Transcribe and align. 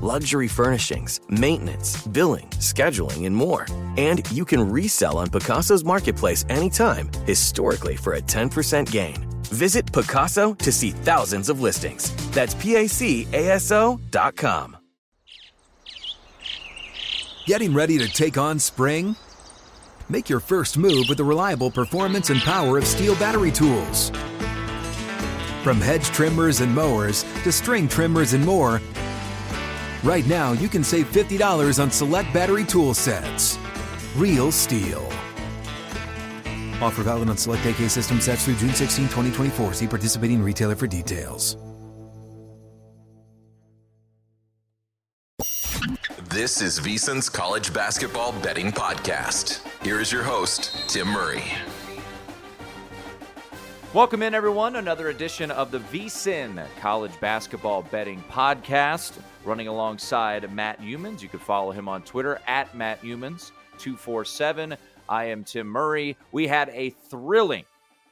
luxury 0.00 0.48
furnishings, 0.48 1.20
maintenance, 1.28 2.06
billing, 2.06 2.48
scheduling, 2.58 3.26
and 3.26 3.34
more. 3.34 3.66
And 3.96 4.22
you 4.30 4.44
can 4.44 4.70
resell 4.70 5.18
on 5.18 5.28
Pacaso's 5.28 5.84
marketplace 5.84 6.44
anytime, 6.48 7.10
historically 7.26 7.96
for 7.96 8.14
a 8.14 8.20
10% 8.20 8.90
gain. 8.90 9.16
Visit 9.44 9.86
Pacaso 9.86 10.56
to 10.58 10.72
see 10.72 10.90
thousands 10.90 11.48
of 11.48 11.60
listings. 11.60 12.14
That's 12.30 12.54
dot 14.10 14.36
com. 14.36 14.76
Getting 17.46 17.74
ready 17.74 17.98
to 17.98 18.08
take 18.08 18.38
on 18.38 18.58
spring? 18.60 19.16
Make 20.08 20.28
your 20.28 20.40
first 20.40 20.78
move 20.78 21.06
with 21.08 21.18
the 21.18 21.24
reliable 21.24 21.70
performance 21.70 22.30
and 22.30 22.40
power 22.40 22.78
of 22.78 22.84
STIHL 22.84 23.18
battery 23.18 23.50
tools. 23.50 24.10
From 25.64 25.80
hedge 25.80 26.04
trimmers 26.06 26.60
and 26.60 26.72
mowers 26.74 27.24
to 27.42 27.50
string 27.50 27.88
trimmers 27.88 28.34
and 28.34 28.44
more, 28.44 28.80
Right 30.02 30.26
now, 30.26 30.52
you 30.52 30.68
can 30.68 30.82
save 30.82 31.10
$50 31.12 31.82
on 31.82 31.90
select 31.90 32.32
battery 32.32 32.64
tool 32.64 32.94
sets. 32.94 33.58
Real 34.16 34.50
STIHL. 34.50 35.04
Offer 36.80 37.02
valid 37.02 37.28
on 37.28 37.36
select 37.36 37.66
AK 37.66 37.90
system 37.90 38.20
sets 38.20 38.46
through 38.46 38.56
June 38.56 38.72
16, 38.72 39.04
2024. 39.06 39.74
See 39.74 39.86
participating 39.86 40.42
retailer 40.42 40.74
for 40.74 40.86
details. 40.86 41.56
This 46.30 46.62
is 46.62 46.78
VSiN's 46.78 47.28
College 47.28 47.74
Basketball 47.74 48.32
Betting 48.40 48.70
Podcast. 48.70 49.66
Here 49.82 50.00
is 50.00 50.10
your 50.10 50.22
host, 50.22 50.88
Tim 50.88 51.08
Murray. 51.08 51.42
Welcome 53.92 54.22
in, 54.22 54.34
everyone. 54.34 54.76
Another 54.76 55.08
edition 55.08 55.50
of 55.50 55.72
the 55.72 55.80
VSiN 55.80 56.64
College 56.78 57.18
Basketball 57.18 57.82
Betting 57.82 58.22
Podcast. 58.30 59.18
Running 59.44 59.66
alongside 59.66 60.48
Matt 60.54 60.80
Youmans. 60.80 61.22
You 61.22 61.28
can 61.28 61.40
follow 61.40 61.72
him 61.72 61.88
on 61.88 62.02
Twitter 62.02 62.40
at 62.46 62.72
Matt 62.72 63.02
Youmans 63.02 63.50
247. 63.78 64.76
I 65.08 65.24
am 65.24 65.42
Tim 65.42 65.66
Murray. 65.66 66.16
We 66.30 66.46
had 66.46 66.68
a 66.68 66.90
thrilling 66.90 67.64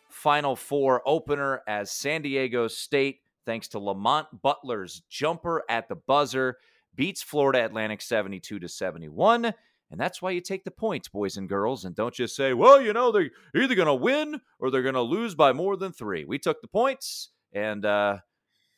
Final 0.08 0.56
Four 0.56 1.00
opener 1.06 1.62
as 1.68 1.92
San 1.92 2.22
Diego 2.22 2.66
State, 2.66 3.20
thanks 3.46 3.68
to 3.68 3.78
Lamont 3.78 4.26
Butler's 4.42 5.02
jumper 5.08 5.62
at 5.68 5.88
the 5.88 5.94
buzzer, 5.94 6.56
beats 6.96 7.22
Florida 7.22 7.64
Atlantic 7.64 8.02
72 8.02 8.58
to 8.58 8.68
71. 8.68 9.54
And 9.90 9.98
that's 9.98 10.20
why 10.20 10.32
you 10.32 10.40
take 10.40 10.64
the 10.64 10.70
points, 10.70 11.08
boys 11.08 11.36
and 11.36 11.48
girls, 11.48 11.84
and 11.84 11.94
don't 11.94 12.14
just 12.14 12.36
say, 12.36 12.52
well, 12.52 12.80
you 12.80 12.92
know, 12.92 13.10
they're 13.10 13.30
either 13.54 13.74
going 13.74 13.86
to 13.86 13.94
win 13.94 14.40
or 14.58 14.70
they're 14.70 14.82
going 14.82 14.94
to 14.94 15.00
lose 15.00 15.34
by 15.34 15.52
more 15.52 15.76
than 15.76 15.92
three. 15.92 16.24
We 16.24 16.38
took 16.38 16.60
the 16.60 16.68
points, 16.68 17.30
and 17.52 17.84
uh, 17.84 18.18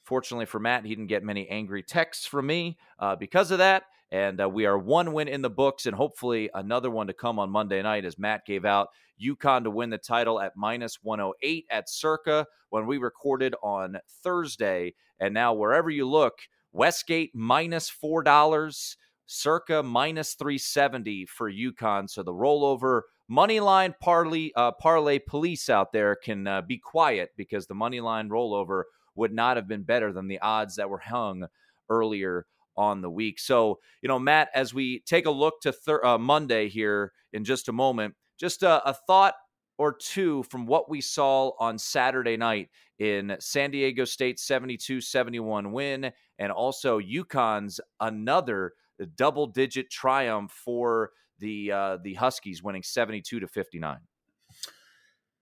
fortunately 0.05 0.47
for 0.47 0.61
Matt, 0.61 0.85
he 0.85 0.95
didn't 0.95 1.09
get 1.09 1.25
many 1.25 1.49
angry 1.49 1.83
texts 1.83 2.27
from 2.27 2.47
me 2.47 2.79
uh, 2.99 3.17
because 3.17 3.51
of 3.51 3.59
that. 3.59 3.85
And 4.13 4.41
uh, 4.41 4.49
we 4.49 4.67
are 4.67 4.79
one 4.79 5.13
win 5.13 5.29
in 5.29 5.43
the 5.43 5.51
books, 5.51 5.87
and 5.87 5.95
hopefully 5.95 6.51
another 6.55 6.91
one 6.91 7.07
to 7.07 7.13
come 7.13 7.39
on 7.39 7.51
Monday 7.51 7.81
night 7.83 8.05
as 8.05 8.19
Matt 8.19 8.45
gave 8.45 8.65
out 8.65 8.89
UConn 9.23 9.65
to 9.65 9.71
win 9.71 9.91
the 9.91 9.99
title 9.99 10.41
at 10.41 10.57
minus 10.57 10.99
108 11.03 11.67
at 11.71 11.89
Circa 11.89 12.47
when 12.71 12.87
we 12.87 12.99
recorded 12.99 13.55
on 13.63 13.99
Thursday. 14.23 14.95
And 15.21 15.35
now, 15.35 15.53
wherever 15.55 15.91
you 15.91 16.09
look, 16.09 16.39
Westgate 16.73 17.35
minus 17.35 17.91
$4 17.91 18.97
circa 19.31 19.81
minus 19.81 20.35
370 20.35 21.25
for 21.27 21.51
UConn. 21.51 22.11
So 22.11 22.25
the 22.25 22.33
rollover 22.33 23.03
money 23.29 23.61
line 23.61 23.95
parlay, 24.01 24.51
uh, 24.57 24.73
parlay 24.73 25.21
police 25.21 25.71
out 25.71 25.93
there 25.93 26.17
can 26.17 26.49
uh, 26.49 26.63
be 26.63 26.79
quiet 26.79 27.31
because 27.37 27.67
the 27.67 27.75
money 27.75 28.01
line 28.01 28.29
rollover 28.29 28.83
would 29.15 29.33
not 29.33 29.57
have 29.57 29.69
been 29.69 29.85
better 29.85 30.13
than 30.13 30.27
the 30.27 30.41
odds 30.41 30.77
that 30.77 30.91
were 30.91 30.99
hung 30.99 31.47
earlier 31.89 32.47
on 32.77 33.03
the 33.03 33.11
week. 33.11 33.39
So, 33.39 33.79
you 34.03 34.09
know, 34.09 34.19
Matt, 34.19 34.49
as 34.53 34.75
we 34.75 35.01
take 35.07 35.27
a 35.27 35.31
look 35.31 35.61
to 35.61 35.71
thir- 35.71 36.05
uh, 36.05 36.19
Monday 36.19 36.69
here 36.69 37.13
in 37.33 37.45
just 37.45 37.69
a 37.69 37.73
moment, 37.73 38.15
just 38.37 38.65
a, 38.65 38.85
a 38.89 38.95
thought 38.95 39.35
or 39.79 39.95
two 39.95 40.43
from 40.45 40.67
what 40.67 40.91
we 40.91 41.01
saw 41.01 41.53
on 41.61 41.79
Saturday 41.79 42.37
night 42.37 42.69
in 42.99 43.37
San 43.39 43.71
Diego 43.71 44.05
State 44.05 44.41
72 44.41 45.01
71 45.01 45.71
win 45.71 46.13
and 46.39 46.51
also 46.51 46.99
UConn's 46.99 47.81
another 48.01 48.73
double 49.07 49.47
digit 49.47 49.91
triumph 49.91 50.53
for 50.53 51.11
the 51.39 51.73
uh, 51.73 51.99
the 52.03 52.15
Huskies, 52.15 52.63
winning 52.63 52.83
seventy 52.83 53.23
two 53.23 53.41
to 53.41 53.49
fifty 53.49 53.79
nine. 53.79 54.01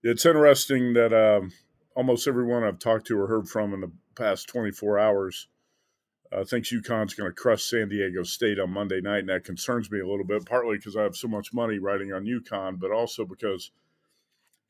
It's 0.01 0.25
interesting 0.25 0.93
that 0.93 1.13
um, 1.13 1.51
almost 1.95 2.27
everyone 2.27 2.63
I've 2.63 2.79
talked 2.79 3.07
to 3.07 3.19
or 3.19 3.27
heard 3.27 3.47
from 3.47 3.73
in 3.73 3.81
the 3.81 3.91
past 4.15 4.47
twenty 4.47 4.71
four 4.71 4.97
hours 4.97 5.47
uh, 6.31 6.43
thinks 6.43 6.71
UConn's 6.71 7.13
going 7.13 7.29
to 7.29 7.35
crush 7.35 7.63
San 7.63 7.89
Diego 7.89 8.23
State 8.23 8.59
on 8.59 8.71
Monday 8.71 9.01
night, 9.01 9.19
and 9.19 9.29
that 9.29 9.43
concerns 9.43 9.89
me 9.89 9.99
a 9.99 10.07
little 10.07 10.25
bit. 10.25 10.45
Partly 10.45 10.77
because 10.77 10.95
I 10.95 11.03
have 11.03 11.15
so 11.15 11.27
much 11.27 11.53
money 11.53 11.79
riding 11.79 12.13
on 12.13 12.25
UConn, 12.25 12.79
but 12.79 12.91
also 12.91 13.25
because 13.25 13.71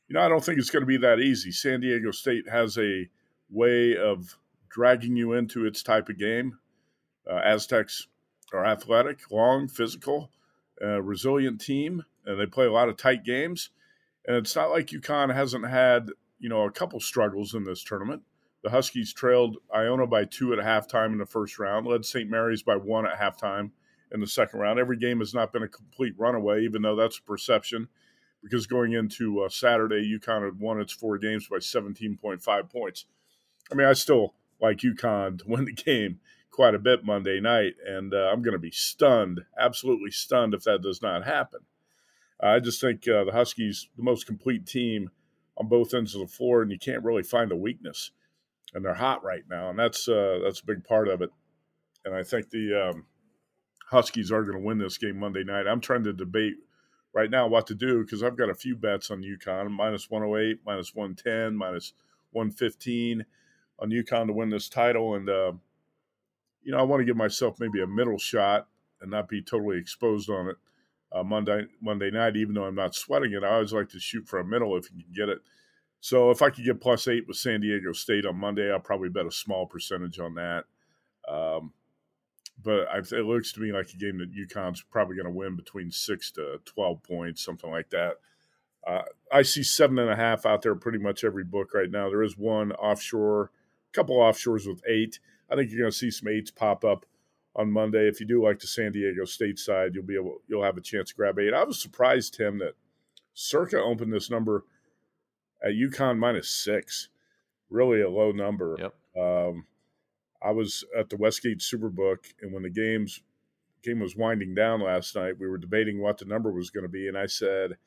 you 0.08 0.16
know 0.16 0.22
I 0.22 0.30
don't 0.30 0.44
think 0.44 0.58
it's 0.58 0.70
going 0.70 0.84
to 0.84 0.88
be 0.88 0.98
that 0.98 1.20
easy. 1.20 1.52
San 1.52 1.82
Diego 1.82 2.12
State 2.12 2.48
has 2.50 2.78
a 2.78 3.10
way 3.50 3.98
of 3.98 4.38
dragging 4.70 5.16
you 5.16 5.34
into 5.34 5.66
its 5.66 5.84
type 5.84 6.10
of 6.10 6.18
game. 6.18 6.58
Uh, 7.30 7.42
Aztecs 7.44 8.08
are 8.54 8.66
athletic, 8.66 9.32
long, 9.32 9.68
physical, 9.68 10.32
uh, 10.82 11.02
resilient 11.02 11.62
team, 11.62 12.04
and 12.26 12.40
they 12.40 12.46
play 12.46 12.66
a 12.66 12.72
lot 12.72 12.90
of 12.90 12.98
tight 12.98 13.24
games. 13.24 13.70
And 14.26 14.38
it's 14.38 14.56
not 14.56 14.70
like 14.70 14.88
UConn 14.88 15.34
hasn't 15.34 15.68
had 15.68 16.12
you 16.40 16.50
know 16.50 16.64
a 16.64 16.72
couple 16.72 17.00
struggles 17.00 17.54
in 17.54 17.64
this 17.64 17.84
tournament. 17.84 18.24
The 18.64 18.70
Huskies 18.70 19.14
trailed 19.14 19.58
Iona 19.74 20.06
by 20.08 20.26
two 20.26 20.54
at 20.54 20.60
halftime 20.60 21.14
in 21.14 21.18
the 21.18 21.26
first 21.26 21.60
round, 21.60 21.88
led 21.88 22.06
St. 22.06 22.30
Mary's 22.30 22.64
by 22.64 22.76
one 22.76 23.06
at 23.06 23.18
halftime 23.18 23.72
in 24.12 24.20
the 24.20 24.28
second 24.28 24.60
round. 24.60 24.80
Every 24.80 24.98
game 24.98 25.20
has 25.20 25.34
not 25.34 25.54
been 25.54 25.64
a 25.64 25.68
complete 25.68 26.14
runaway, 26.18 26.64
even 26.64 26.82
though 26.82 26.96
that's 26.96 27.20
a 27.20 27.24
perception, 27.24 27.88
because 28.44 28.68
going 28.68 28.94
into 28.94 29.42
uh, 29.42 29.50
Saturday, 29.50 30.04
UConn 30.04 30.44
had 30.44 30.60
won 30.60 30.82
its 30.82 30.92
four 30.92 31.18
games 31.18 31.48
by 31.48 31.58
17.5 31.58 32.70
points. 32.70 33.06
I 33.72 33.76
mean, 33.76 33.88
I 33.88 33.94
still 33.94 34.34
like 34.60 34.80
UConn 34.80 35.40
to 35.40 35.48
win 35.48 35.66
the 35.66 35.74
game 35.74 36.20
quite 36.52 36.76
a 36.76 36.80
bit 36.80 37.06
Monday 37.06 37.40
night, 37.40 37.76
and 37.86 38.14
uh, 38.14 38.30
I'm 38.32 38.42
going 38.42 38.54
to 38.54 38.60
be 38.60 38.72
stunned, 38.72 39.42
absolutely 39.60 40.12
stunned, 40.12 40.54
if 40.54 40.64
that 40.64 40.82
does 40.82 41.02
not 41.02 41.26
happen. 41.26 41.62
I 42.42 42.60
just 42.60 42.80
think 42.82 43.08
uh, 43.08 43.26
the 43.26 43.32
Huskies, 43.32 43.88
the 43.98 44.04
most 44.04 44.26
complete 44.26 44.66
team 44.66 45.12
on 45.58 45.68
both 45.68 45.94
ends 45.94 46.16
of 46.16 46.22
the 46.22 46.28
floor, 46.28 46.62
and 46.62 46.72
you 46.72 46.80
can't 46.80 47.04
really 47.04 47.24
find 47.24 47.52
a 47.52 47.56
weakness. 47.56 48.12
And 48.74 48.86
they're 48.86 48.94
hot 48.94 49.24
right 49.24 49.44
now, 49.50 49.72
and 49.72 49.80
that's 49.80 50.08
uh, 50.08 50.40
that's 50.44 50.60
a 50.60 50.66
big 50.66 50.84
part 50.84 51.08
of 51.08 51.22
it. 51.22 51.32
And 52.06 52.16
I 52.16 52.24
think 52.24 52.50
the 52.50 52.90
um, 52.90 53.06
Huskies 53.90 54.32
are 54.32 54.44
going 54.44 54.58
to 54.58 54.64
win 54.64 54.78
this 54.78 55.00
game 55.00 55.20
Monday 55.20 55.44
night. 55.44 55.68
I'm 55.68 55.82
trying 55.82 56.04
to 56.04 56.14
debate 56.14 56.54
right 57.14 57.32
now 57.32 57.48
what 57.48 57.66
to 57.68 57.76
do 57.76 58.04
because 58.04 58.22
I've 58.22 58.38
got 58.38 58.50
a 58.50 58.56
few 58.56 58.76
bets 58.76 59.10
on 59.10 59.24
UConn 59.24 59.72
minus 59.72 60.10
108, 60.10 60.60
minus 60.66 60.94
110, 60.94 61.56
minus 61.56 61.94
115 62.32 63.26
on 63.80 63.90
UConn 63.90 64.28
to 64.28 64.34
win 64.34 64.50
this 64.50 64.70
title. 64.70 65.16
And, 65.16 65.30
uh, 65.30 65.54
you 66.70 66.76
know, 66.76 66.82
I 66.82 66.84
want 66.84 67.02
to 67.02 67.06
give 67.06 67.18
myself 67.18 67.60
maybe 67.60 67.82
a 67.82 67.88
middle 67.88 68.20
shot 68.20 68.68
and 69.02 69.10
not 69.10 69.28
be 69.28 69.42
totally 69.42 69.80
exposed 69.80 70.30
on 70.30 70.50
it 70.50 70.58
uh, 71.12 71.24
Monday 71.24 71.64
Monday 71.82 72.12
night, 72.12 72.36
even 72.36 72.54
though 72.54 72.66
I'm 72.66 72.76
not 72.76 72.94
sweating 72.94 73.34
it. 73.34 73.44
I 73.44 73.56
always 73.56 73.74
like 73.74 73.90
to 73.90 74.00
shoot 74.00 74.28
for 74.28 74.38
a 74.38 74.46
middle 74.46 74.78
if 74.78 74.86
you 74.92 75.04
can 75.04 75.12
get 75.12 75.30
it. 75.30 75.40
So 76.00 76.30
if 76.30 76.44
I 76.44 76.52
could 76.52 76.64
get 76.64 76.80
plus 76.80 77.08
eight 77.08 77.28
with 77.28 77.38
San 77.38 77.62
Diego 77.62 77.92
State 77.92 78.28
on 78.28 78.38
Monday, 78.38 78.72
I'll 78.72 78.80
probably 78.80 79.10
bet 79.10 79.26
a 79.26 79.32
small 79.32 79.66
percentage 79.66 80.20
on 80.20 80.36
that. 80.36 80.66
Um, 81.28 81.74
but 82.62 82.86
it 82.94 83.26
looks 83.26 83.52
to 83.54 83.62
me 83.62 83.72
like 83.72 83.90
a 83.90 83.98
game 83.98 84.20
that 84.20 84.32
UConn's 84.32 84.84
probably 84.92 85.16
going 85.16 85.26
to 85.26 85.32
win 85.32 85.56
between 85.56 85.90
six 85.90 86.30
to 86.34 86.60
twelve 86.66 87.02
points, 87.02 87.44
something 87.44 87.72
like 87.72 87.90
that. 87.90 88.18
Uh, 88.86 89.02
I 89.34 89.42
see 89.42 89.64
seven 89.64 89.98
and 89.98 90.12
a 90.12 90.16
half 90.16 90.46
out 90.46 90.62
there 90.62 90.76
pretty 90.76 91.00
much 91.00 91.24
every 91.24 91.46
book 91.46 91.74
right 91.74 91.90
now. 91.90 92.10
There 92.10 92.22
is 92.22 92.38
one 92.38 92.74
offshore, 92.74 93.46
a 93.92 93.92
couple 93.92 94.18
offshores 94.18 94.68
with 94.68 94.84
eight. 94.88 95.20
I 95.52 95.56
think 95.56 95.72
you're 95.72 95.80
going 95.80 95.92
to 95.92 95.98
see 95.98 96.12
some 96.12 96.28
eights 96.28 96.52
pop 96.52 96.86
up 96.86 97.06
on 97.56 97.72
Monday. 97.72 98.08
If 98.08 98.20
you 98.20 98.26
do 98.26 98.44
like 98.44 98.60
the 98.60 98.68
San 98.68 98.92
Diego 98.92 99.26
State 99.26 99.60
side, 99.60 99.92
you'll 99.94 100.04
be 100.04 100.16
able 100.16 100.42
you'll 100.48 100.64
have 100.64 100.78
a 100.78 100.82
chance 100.82 101.10
to 101.10 101.16
grab 101.16 101.40
eight. 101.40 101.54
I 101.54 101.64
was 101.64 101.82
surprised, 101.82 102.36
Tim, 102.36 102.60
that 102.60 102.76
Circa 103.34 103.82
opened 103.82 104.14
this 104.14 104.30
number 104.30 104.66
at 105.64 105.72
UConn 105.72 106.18
minus 106.18 106.50
six. 106.50 107.10
Really 107.70 108.02
a 108.02 108.10
low 108.10 108.32
number. 108.32 108.78
Yep. 108.80 108.96
Um, 109.22 109.66
I 110.42 110.52
was 110.52 110.86
at 110.98 111.10
the 111.10 111.18
Westgate 111.18 111.60
Superbook, 111.60 112.34
and 112.42 112.54
when 112.54 112.64
the 112.64 112.70
games 112.70 113.22
game 113.84 114.00
was 114.00 114.16
winding 114.16 114.56
down 114.56 114.82
last 114.82 115.16
night, 115.16 115.40
we 115.40 115.48
were 115.48 115.58
debating 115.58 116.02
what 116.02 116.18
the 116.18 116.26
number 116.26 116.52
was 116.52 116.70
going 116.70 116.84
to 116.84 116.90
be, 116.90 117.08
and 117.08 117.18
I 117.18 117.28
said, 117.28 117.78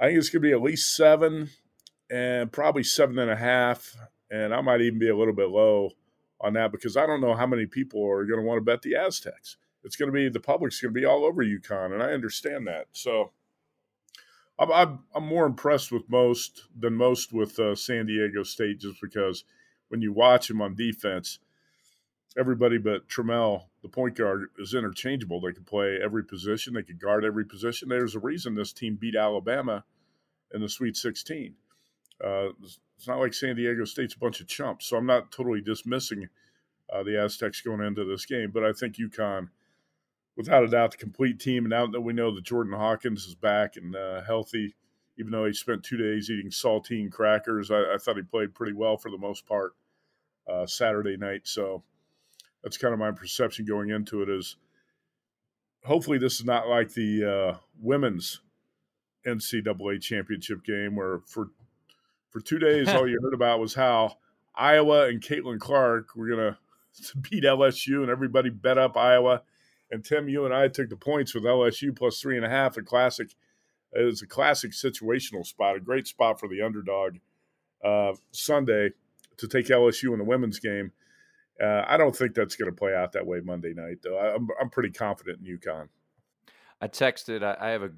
I 0.00 0.06
think 0.06 0.18
it's 0.18 0.28
going 0.28 0.42
to 0.42 0.48
be 0.48 0.52
at 0.52 0.62
least 0.62 0.94
seven, 0.94 1.50
and 2.10 2.52
probably 2.52 2.84
seven 2.84 3.18
and 3.18 3.30
a 3.30 3.36
half, 3.36 3.96
and 4.30 4.54
I 4.54 4.60
might 4.60 4.80
even 4.80 4.98
be 4.98 5.08
a 5.08 5.16
little 5.16 5.34
bit 5.34 5.48
low 5.48 5.90
on 6.40 6.52
that 6.54 6.72
because 6.72 6.96
I 6.96 7.06
don't 7.06 7.20
know 7.20 7.34
how 7.34 7.46
many 7.46 7.66
people 7.66 8.04
are 8.06 8.24
going 8.24 8.40
to 8.40 8.46
want 8.46 8.58
to 8.58 8.64
bet 8.64 8.82
the 8.82 8.96
Aztecs. 8.96 9.56
It's 9.84 9.96
going 9.96 10.08
to 10.08 10.12
be 10.12 10.28
the 10.28 10.40
public's 10.40 10.80
going 10.80 10.92
to 10.92 11.00
be 11.00 11.06
all 11.06 11.24
over 11.24 11.44
UConn, 11.44 11.92
and 11.92 12.02
I 12.02 12.12
understand 12.12 12.66
that. 12.66 12.86
So 12.92 13.30
I'm, 14.58 14.72
I'm, 14.72 14.98
I'm 15.14 15.26
more 15.26 15.46
impressed 15.46 15.92
with 15.92 16.08
most 16.08 16.64
than 16.78 16.94
most 16.94 17.32
with 17.32 17.58
uh, 17.58 17.74
San 17.74 18.06
Diego 18.06 18.42
State 18.42 18.80
just 18.80 19.00
because 19.00 19.44
when 19.88 20.02
you 20.02 20.12
watch 20.12 20.48
them 20.48 20.60
on 20.60 20.74
defense, 20.74 21.38
everybody 22.36 22.78
but 22.78 23.08
Trammell, 23.08 23.64
the 23.82 23.88
point 23.88 24.16
guard, 24.16 24.48
is 24.58 24.74
interchangeable. 24.74 25.40
They 25.40 25.52
can 25.52 25.64
play 25.64 25.98
every 26.02 26.24
position. 26.24 26.74
They 26.74 26.82
can 26.82 26.98
guard 26.98 27.24
every 27.24 27.44
position. 27.44 27.88
There's 27.88 28.14
a 28.14 28.20
reason 28.20 28.54
this 28.54 28.72
team 28.72 28.96
beat 28.96 29.14
Alabama 29.14 29.84
in 30.52 30.60
the 30.60 30.68
Sweet 30.68 30.96
16. 30.96 31.54
Uh, 32.22 32.48
it's 32.96 33.06
not 33.06 33.18
like 33.18 33.34
San 33.34 33.56
Diego 33.56 33.84
State's 33.84 34.14
a 34.14 34.18
bunch 34.18 34.40
of 34.40 34.48
chumps. 34.48 34.86
So 34.86 34.96
I'm 34.96 35.06
not 35.06 35.30
totally 35.30 35.60
dismissing 35.60 36.28
uh, 36.92 37.02
the 37.02 37.22
Aztecs 37.22 37.60
going 37.60 37.80
into 37.80 38.04
this 38.04 38.26
game, 38.26 38.50
but 38.52 38.64
I 38.64 38.72
think 38.72 38.96
UConn, 38.96 39.48
without 40.36 40.64
a 40.64 40.68
doubt, 40.68 40.92
the 40.92 40.96
complete 40.96 41.40
team. 41.40 41.64
And 41.64 41.70
now 41.70 41.86
that 41.86 42.00
we 42.00 42.12
know 42.12 42.34
that 42.34 42.44
Jordan 42.44 42.72
Hawkins 42.72 43.26
is 43.26 43.34
back 43.34 43.76
and 43.76 43.94
uh, 43.94 44.22
healthy, 44.22 44.74
even 45.18 45.32
though 45.32 45.46
he 45.46 45.52
spent 45.52 45.82
two 45.82 45.96
days 45.96 46.30
eating 46.30 46.50
saltine 46.50 47.10
crackers, 47.10 47.70
I, 47.70 47.94
I 47.94 47.96
thought 47.98 48.16
he 48.16 48.22
played 48.22 48.54
pretty 48.54 48.72
well 48.72 48.96
for 48.96 49.10
the 49.10 49.18
most 49.18 49.46
part 49.46 49.72
uh, 50.50 50.66
Saturday 50.66 51.16
night. 51.16 51.42
So 51.44 51.82
that's 52.62 52.76
kind 52.76 52.94
of 52.94 53.00
my 53.00 53.10
perception 53.10 53.64
going 53.64 53.90
into 53.90 54.22
it. 54.22 54.28
Is 54.28 54.56
hopefully 55.84 56.18
this 56.18 56.38
is 56.38 56.44
not 56.44 56.68
like 56.68 56.92
the 56.92 57.24
uh, 57.24 57.58
women's 57.80 58.40
NCAA 59.26 60.00
championship 60.00 60.64
game 60.64 60.94
where 60.94 61.20
for 61.26 61.50
for 62.36 62.44
two 62.44 62.58
days, 62.58 62.86
all 62.88 63.08
you 63.08 63.18
heard 63.22 63.32
about 63.32 63.60
was 63.60 63.72
how 63.72 64.18
Iowa 64.54 65.08
and 65.08 65.22
Caitlin 65.22 65.58
Clark 65.58 66.14
were 66.14 66.28
going 66.28 66.54
to 67.08 67.18
beat 67.18 67.44
LSU, 67.44 68.02
and 68.02 68.10
everybody 68.10 68.50
bet 68.50 68.76
up 68.76 68.94
Iowa. 68.94 69.42
And 69.90 70.04
Tim, 70.04 70.28
you 70.28 70.44
and 70.44 70.52
I 70.52 70.68
took 70.68 70.90
the 70.90 70.96
points 70.96 71.34
with 71.34 71.44
LSU 71.44 71.96
plus 71.96 72.20
three 72.20 72.36
and 72.36 72.44
a 72.44 72.50
half. 72.50 72.76
A 72.76 72.82
classic, 72.82 73.28
it 73.92 74.02
was 74.02 74.20
a 74.20 74.26
classic 74.26 74.72
situational 74.72 75.46
spot, 75.46 75.76
a 75.76 75.80
great 75.80 76.06
spot 76.06 76.38
for 76.38 76.46
the 76.46 76.60
underdog 76.60 77.16
uh, 77.82 78.12
Sunday 78.32 78.90
to 79.38 79.48
take 79.48 79.68
LSU 79.68 80.12
in 80.12 80.18
the 80.18 80.24
women's 80.24 80.58
game. 80.58 80.92
Uh, 81.58 81.84
I 81.86 81.96
don't 81.96 82.14
think 82.14 82.34
that's 82.34 82.56
going 82.56 82.70
to 82.70 82.76
play 82.76 82.94
out 82.94 83.12
that 83.12 83.26
way 83.26 83.40
Monday 83.40 83.72
night, 83.72 84.00
though. 84.02 84.18
I'm 84.18 84.48
I'm 84.60 84.68
pretty 84.68 84.90
confident 84.90 85.38
in 85.40 85.58
UConn. 85.58 85.88
I 86.82 86.88
texted. 86.88 87.42
I, 87.42 87.56
I 87.58 87.70
have 87.70 87.82
a 87.82 87.92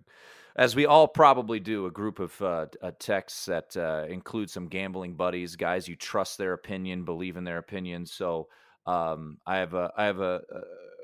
as 0.59 0.75
we 0.75 0.87
all 0.87 1.07
probably 1.07 1.61
do, 1.61 1.87
a 1.87 1.91
group 1.91 2.19
of 2.19 2.43
uh, 2.43 2.67
texts 2.99 3.47
that 3.47 3.77
uh, 3.77 4.05
include 4.09 4.51
some 4.51 4.67
gambling 4.67 5.15
buddies, 5.15 5.55
guys 5.55 5.87
you 5.87 5.95
trust 5.95 6.37
their 6.37 6.53
opinion, 6.53 7.05
believe 7.05 7.37
in 7.37 7.45
their 7.45 7.59
opinion. 7.59 8.05
So 8.05 8.49
um, 8.85 9.39
I 9.47 9.59
have 9.59 9.75
a 9.75 9.93
I 9.97 10.05
have 10.07 10.19
a, 10.19 10.43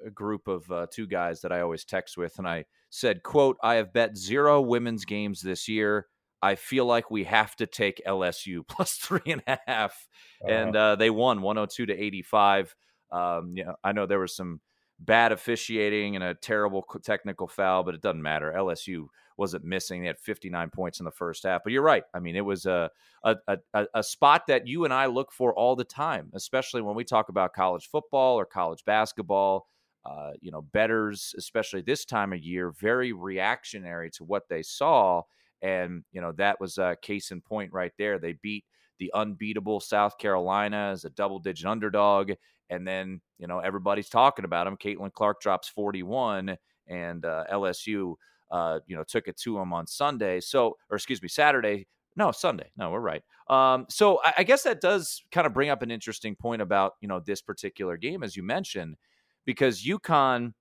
a 0.05 0.11
group 0.11 0.49
of 0.49 0.69
uh, 0.73 0.87
two 0.91 1.07
guys 1.07 1.41
that 1.43 1.53
I 1.53 1.61
always 1.61 1.85
text 1.85 2.17
with, 2.17 2.39
and 2.39 2.49
I 2.49 2.65
said, 2.91 3.23
"quote 3.23 3.57
I 3.63 3.75
have 3.75 3.93
bet 3.93 4.17
zero 4.17 4.61
women's 4.61 5.05
games 5.05 5.41
this 5.41 5.69
year. 5.69 6.09
I 6.43 6.57
feel 6.57 6.85
like 6.85 7.11
we 7.11 7.23
have 7.25 7.55
to 7.57 7.67
take 7.67 8.03
LSU 8.07 8.67
plus 8.69 8.95
three 8.95 9.21
and 9.27 9.43
a 9.47 9.59
half, 9.69 10.09
uh-huh. 10.43 10.53
and 10.53 10.77
uh, 10.77 10.97
they 10.97 11.11
won 11.11 11.43
102 11.43 11.87
to 11.87 11.95
85. 11.97 12.75
Um, 13.13 13.53
you 13.57 13.65
know, 13.65 13.77
I 13.85 13.93
know 13.93 14.07
there 14.07 14.19
was 14.19 14.35
some 14.35 14.61
bad 14.99 15.31
officiating 15.31 16.17
and 16.17 16.25
a 16.25 16.35
terrible 16.35 16.85
technical 17.05 17.47
foul, 17.47 17.85
but 17.85 17.95
it 17.95 18.01
doesn't 18.01 18.23
matter. 18.23 18.53
LSU 18.57 19.07
wasn't 19.37 19.65
missing. 19.65 20.01
They 20.01 20.07
had 20.07 20.19
59 20.19 20.71
points 20.71 21.01
in 21.01 21.05
the 21.05 21.11
first 21.11 21.43
half. 21.45 21.63
But 21.65 21.73
you're 21.73 21.83
right. 21.83 22.05
I 22.15 22.21
mean, 22.21 22.37
it 22.37 22.45
was 22.45 22.67
a, 22.67 22.91
a, 23.25 23.37
a, 23.49 23.87
a 23.95 24.03
spot 24.03 24.47
that 24.49 24.67
you 24.67 24.85
and 24.85 24.95
I 24.95 25.07
look 25.07 25.33
for 25.33 25.55
all 25.55 25.77
the 25.77 25.85
time, 25.85 26.31
especially 26.35 26.83
when 26.83 26.95
we 26.95 27.05
talk 27.05 27.29
about 27.29 27.53
college 27.53 27.89
football 27.89 28.37
or 28.37 28.45
college 28.45 28.85
basketball. 28.85 29.67
Uh, 30.05 30.33
you 30.43 30.51
know, 30.51 30.61
betters, 30.61 31.35
especially 31.39 31.81
this 31.81 32.05
time 32.05 32.35
of 32.35 32.39
year, 32.41 32.71
very 32.79 33.13
reactionary 33.13 34.11
to 34.11 34.23
what 34.23 34.43
they 34.51 34.63
saw. 34.63 35.23
And, 35.63 36.05
you 36.13 36.21
know, 36.21 36.33
that 36.33 36.61
was 36.61 36.77
a 36.77 36.97
case 37.01 37.31
in 37.31 37.41
point 37.41 37.73
right 37.73 37.93
there. 37.97 38.19
They 38.19 38.35
beat 38.43 38.67
the 38.99 39.11
unbeatable 39.15 39.81
South 39.81 40.19
Carolina 40.19 40.91
as 40.93 41.07
a 41.07 41.11
double 41.11 41.39
digit 41.39 41.67
underdog. 41.67 42.33
And 42.69 42.87
then, 42.87 43.23
you 43.39 43.47
know, 43.47 43.61
everybody's 43.61 44.09
talking 44.09 44.45
about 44.45 44.67
him. 44.67 44.77
Caitlin 44.77 45.13
Clark 45.13 45.41
drops 45.41 45.69
41, 45.69 46.57
and 46.87 47.25
uh, 47.25 47.45
LSU 47.53 48.15
uh, 48.55 48.79
you 48.87 48.95
know, 48.95 49.03
took 49.03 49.27
it 49.27 49.37
to 49.37 49.59
him 49.59 49.73
on 49.73 49.85
Sunday. 49.85 50.39
So, 50.39 50.77
or 50.89 50.95
excuse 50.95 51.21
me, 51.21 51.29
Saturday. 51.29 51.89
No, 52.15 52.31
Sunday. 52.31 52.71
No, 52.77 52.93
we're 52.93 53.01
right. 53.01 53.23
Um, 53.51 53.87
so 53.89 54.21
I, 54.25 54.35
I 54.39 54.43
guess 54.45 54.63
that 54.63 54.81
does 54.81 55.23
kind 55.33 55.45
of 55.45 55.53
bring 55.53 55.71
up 55.71 55.83
an 55.83 55.91
interesting 55.91 56.37
point 56.37 56.63
about 56.63 56.93
you 57.01 57.09
know 57.09 57.19
this 57.19 57.43
particular 57.43 57.97
game, 57.97 58.23
as 58.23 58.37
you 58.37 58.45
mentioned, 58.45 58.95
because 59.45 59.85
UConn, 59.85 60.53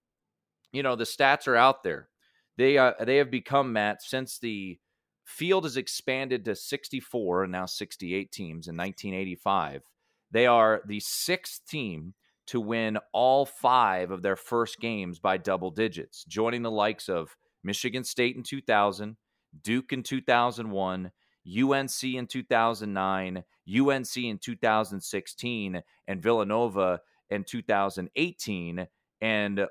you 0.71 0.81
know, 0.81 0.95
the 0.95 1.03
stats 1.03 1.47
are 1.47 1.55
out 1.55 1.83
there. 1.83 2.09
They 2.57 2.79
uh, 2.79 2.93
they 3.05 3.17
have 3.17 3.29
become 3.29 3.71
Matt 3.71 4.01
since 4.01 4.39
the 4.39 4.79
field 5.23 5.63
has 5.63 5.77
expanded 5.77 6.45
to 6.45 6.55
64 6.55 7.43
and 7.43 7.51
now 7.51 7.67
68 7.67 8.31
teams 8.31 8.67
in 8.67 8.75
1985. 8.75 9.83
They 10.31 10.47
are 10.47 10.81
the 10.87 10.99
sixth 10.99 11.61
team 11.67 12.15
to 12.47 12.59
win 12.59 12.97
all 13.13 13.45
five 13.45 14.09
of 14.09 14.23
their 14.23 14.35
first 14.35 14.79
games 14.79 15.19
by 15.19 15.37
double 15.37 15.69
digits, 15.69 16.25
joining 16.25 16.63
the 16.63 16.71
likes 16.71 17.07
of 17.07 17.37
Michigan 17.63 18.03
State 18.03 18.35
in 18.35 18.43
2000, 18.43 19.17
Duke 19.61 19.93
in 19.93 20.03
2001, 20.03 21.11
UNC 21.45 22.03
in 22.03 22.27
2009, 22.27 23.43
UNC 23.67 24.17
in 24.17 24.37
2016, 24.37 25.83
and 26.07 26.23
Villanova 26.23 26.99
in 27.29 27.43
2018. 27.43 28.87
And 29.21 29.67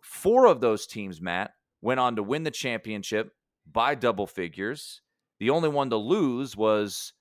four 0.00 0.46
of 0.46 0.60
those 0.60 0.86
teams, 0.86 1.20
Matt, 1.20 1.52
went 1.80 2.00
on 2.00 2.16
to 2.16 2.22
win 2.22 2.42
the 2.42 2.50
championship 2.50 3.32
by 3.70 3.94
double 3.94 4.26
figures. 4.26 5.02
The 5.38 5.50
only 5.50 5.68
one 5.68 5.90
to 5.90 5.96
lose 5.96 6.56
was 6.56 7.12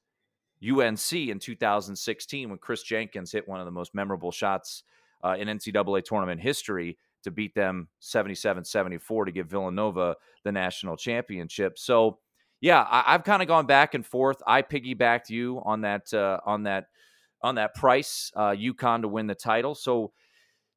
UNC 0.64 1.14
in 1.14 1.40
2016 1.40 2.50
when 2.50 2.58
Kris 2.58 2.84
Jenkins 2.84 3.32
hit 3.32 3.48
one 3.48 3.60
of 3.60 3.66
the 3.66 3.72
most 3.72 3.94
memorable 3.94 4.32
shots 4.32 4.84
uh, 5.24 5.36
in 5.38 5.48
NCAA 5.48 6.04
tournament 6.04 6.42
history 6.42 6.98
to 7.26 7.32
beat 7.32 7.54
them 7.54 7.90
77 8.00 8.64
74 8.64 9.26
to 9.26 9.32
give 9.32 9.48
Villanova 9.48 10.16
the 10.44 10.52
national 10.52 10.96
championship. 10.96 11.78
So, 11.78 12.20
yeah, 12.62 12.86
I, 12.90 13.12
have 13.12 13.24
kind 13.24 13.42
of 13.42 13.48
gone 13.48 13.66
back 13.66 13.94
and 13.94 14.06
forth. 14.06 14.42
I 14.48 14.62
piggybacked 14.62 15.30
you 15.30 15.62
on 15.66 15.82
that 15.82 16.14
uh, 16.14 16.40
on 16.46 16.64
that 16.64 16.86
on 17.42 17.56
that 17.56 17.76
price, 17.76 18.32
uh, 18.36 18.52
UConn 18.52 19.02
to 19.02 19.08
win 19.08 19.28
the 19.28 19.36
title. 19.36 19.76
So, 19.76 20.14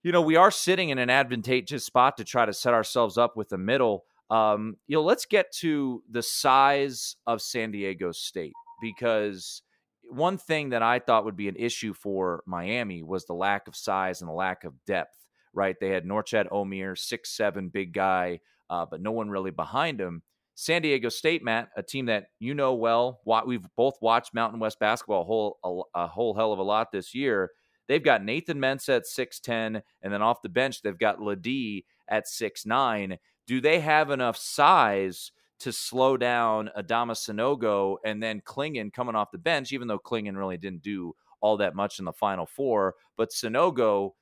you 0.02 0.12
know, 0.12 0.20
we 0.20 0.36
are 0.36 0.50
sitting 0.50 0.90
in 0.90 0.98
an 0.98 1.08
advantageous 1.08 1.84
spot 1.84 2.16
to 2.18 2.24
try 2.24 2.44
to 2.44 2.52
set 2.52 2.74
ourselves 2.74 3.16
up 3.16 3.36
with 3.36 3.48
the 3.48 3.58
middle. 3.58 4.04
Um, 4.28 4.76
you 4.86 4.96
know, 4.96 5.02
let's 5.02 5.24
get 5.24 5.52
to 5.60 6.02
the 6.10 6.22
size 6.22 7.16
of 7.26 7.40
San 7.40 7.70
Diego 7.70 8.12
State 8.12 8.52
because 8.82 9.62
one 10.10 10.36
thing 10.36 10.70
that 10.70 10.82
I 10.82 10.98
thought 10.98 11.24
would 11.24 11.36
be 11.36 11.48
an 11.48 11.56
issue 11.56 11.94
for 11.94 12.42
Miami 12.46 13.02
was 13.02 13.24
the 13.24 13.34
lack 13.34 13.68
of 13.68 13.76
size 13.76 14.20
and 14.20 14.28
the 14.28 14.34
lack 14.34 14.64
of 14.64 14.74
depth 14.86 15.27
right? 15.58 15.76
They 15.78 15.90
had 15.90 16.06
Norchad 16.06 16.48
Omier, 16.50 16.96
six 16.96 17.30
seven, 17.30 17.68
big 17.68 17.92
guy, 17.92 18.40
uh, 18.70 18.86
but 18.88 19.02
no 19.02 19.12
one 19.12 19.28
really 19.28 19.50
behind 19.50 20.00
him. 20.00 20.22
San 20.54 20.82
Diego 20.82 21.08
State, 21.08 21.44
Matt, 21.44 21.68
a 21.76 21.82
team 21.82 22.06
that 22.06 22.28
you 22.38 22.54
know 22.54 22.74
well. 22.74 23.20
We've 23.46 23.66
both 23.76 23.96
watched 24.00 24.34
Mountain 24.34 24.60
West 24.60 24.80
basketball 24.80 25.22
a 25.22 25.24
whole 25.24 25.58
a, 25.94 26.02
a 26.04 26.06
whole 26.06 26.34
hell 26.34 26.52
of 26.52 26.58
a 26.58 26.62
lot 26.62 26.90
this 26.90 27.14
year. 27.14 27.50
They've 27.88 28.02
got 28.02 28.24
Nathan 28.24 28.58
Mensah 28.58 28.96
at 28.96 29.06
six 29.06 29.40
ten, 29.40 29.82
and 30.02 30.12
then 30.12 30.22
off 30.22 30.42
the 30.42 30.48
bench 30.48 30.80
they've 30.80 30.98
got 30.98 31.20
LeDee 31.20 31.84
at 32.08 32.28
six 32.28 32.64
nine. 32.64 33.18
Do 33.46 33.60
they 33.60 33.80
have 33.80 34.10
enough 34.10 34.36
size 34.36 35.32
to 35.60 35.72
slow 35.72 36.16
down 36.16 36.70
Adama 36.78 37.12
Sanogo 37.12 37.96
and 38.04 38.22
then 38.22 38.40
Clingan 38.42 38.92
coming 38.92 39.16
off 39.16 39.32
the 39.32 39.38
bench? 39.38 39.72
Even 39.72 39.88
though 39.88 39.98
Clingan 39.98 40.36
really 40.36 40.58
didn't 40.58 40.82
do 40.82 41.14
all 41.40 41.56
that 41.56 41.74
much 41.74 41.98
in 41.98 42.04
the 42.04 42.12
Final 42.12 42.46
Four, 42.46 42.94
but 43.16 43.30
Sanogo 43.30 44.12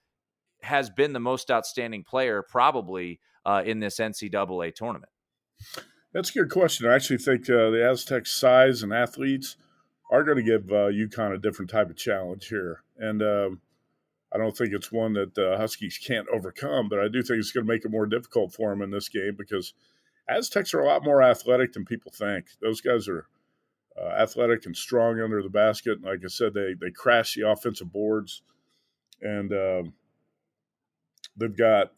has 0.62 0.90
been 0.90 1.12
the 1.12 1.20
most 1.20 1.50
outstanding 1.50 2.04
player 2.04 2.42
probably 2.42 3.20
uh, 3.44 3.62
in 3.64 3.80
this 3.80 3.98
NCAA 3.98 4.74
tournament. 4.74 5.12
That's 6.12 6.30
a 6.30 6.32
good 6.32 6.50
question. 6.50 6.88
I 6.88 6.94
actually 6.94 7.18
think 7.18 7.42
uh, 7.50 7.70
the 7.70 7.86
Aztecs' 7.88 8.32
size 8.32 8.82
and 8.82 8.92
athletes 8.92 9.56
are 10.10 10.24
going 10.24 10.38
to 10.38 10.42
give 10.42 10.70
uh, 10.70 10.88
UConn 10.88 11.34
a 11.34 11.38
different 11.38 11.70
type 11.70 11.90
of 11.90 11.96
challenge 11.96 12.48
here, 12.48 12.82
and 12.96 13.22
um, 13.22 13.60
I 14.32 14.38
don't 14.38 14.56
think 14.56 14.72
it's 14.72 14.90
one 14.90 15.12
that 15.14 15.34
the 15.34 15.56
Huskies 15.56 15.98
can't 15.98 16.28
overcome. 16.32 16.88
But 16.88 17.00
I 17.00 17.08
do 17.08 17.22
think 17.22 17.38
it's 17.38 17.52
going 17.52 17.66
to 17.66 17.72
make 17.72 17.84
it 17.84 17.90
more 17.90 18.06
difficult 18.06 18.52
for 18.52 18.70
them 18.70 18.82
in 18.82 18.90
this 18.90 19.08
game 19.08 19.34
because 19.36 19.74
Aztecs 20.28 20.74
are 20.74 20.80
a 20.80 20.86
lot 20.86 21.04
more 21.04 21.22
athletic 21.22 21.72
than 21.72 21.84
people 21.84 22.12
think. 22.12 22.46
Those 22.60 22.80
guys 22.80 23.08
are 23.08 23.26
uh, 24.00 24.08
athletic 24.08 24.66
and 24.66 24.76
strong 24.76 25.20
under 25.20 25.42
the 25.42 25.48
basket. 25.48 26.02
Like 26.02 26.20
I 26.24 26.28
said, 26.28 26.54
they 26.54 26.74
they 26.80 26.90
crash 26.90 27.34
the 27.34 27.48
offensive 27.48 27.92
boards, 27.92 28.42
and 29.20 29.52
um, 29.52 29.92
they've 31.36 31.56
got 31.56 31.92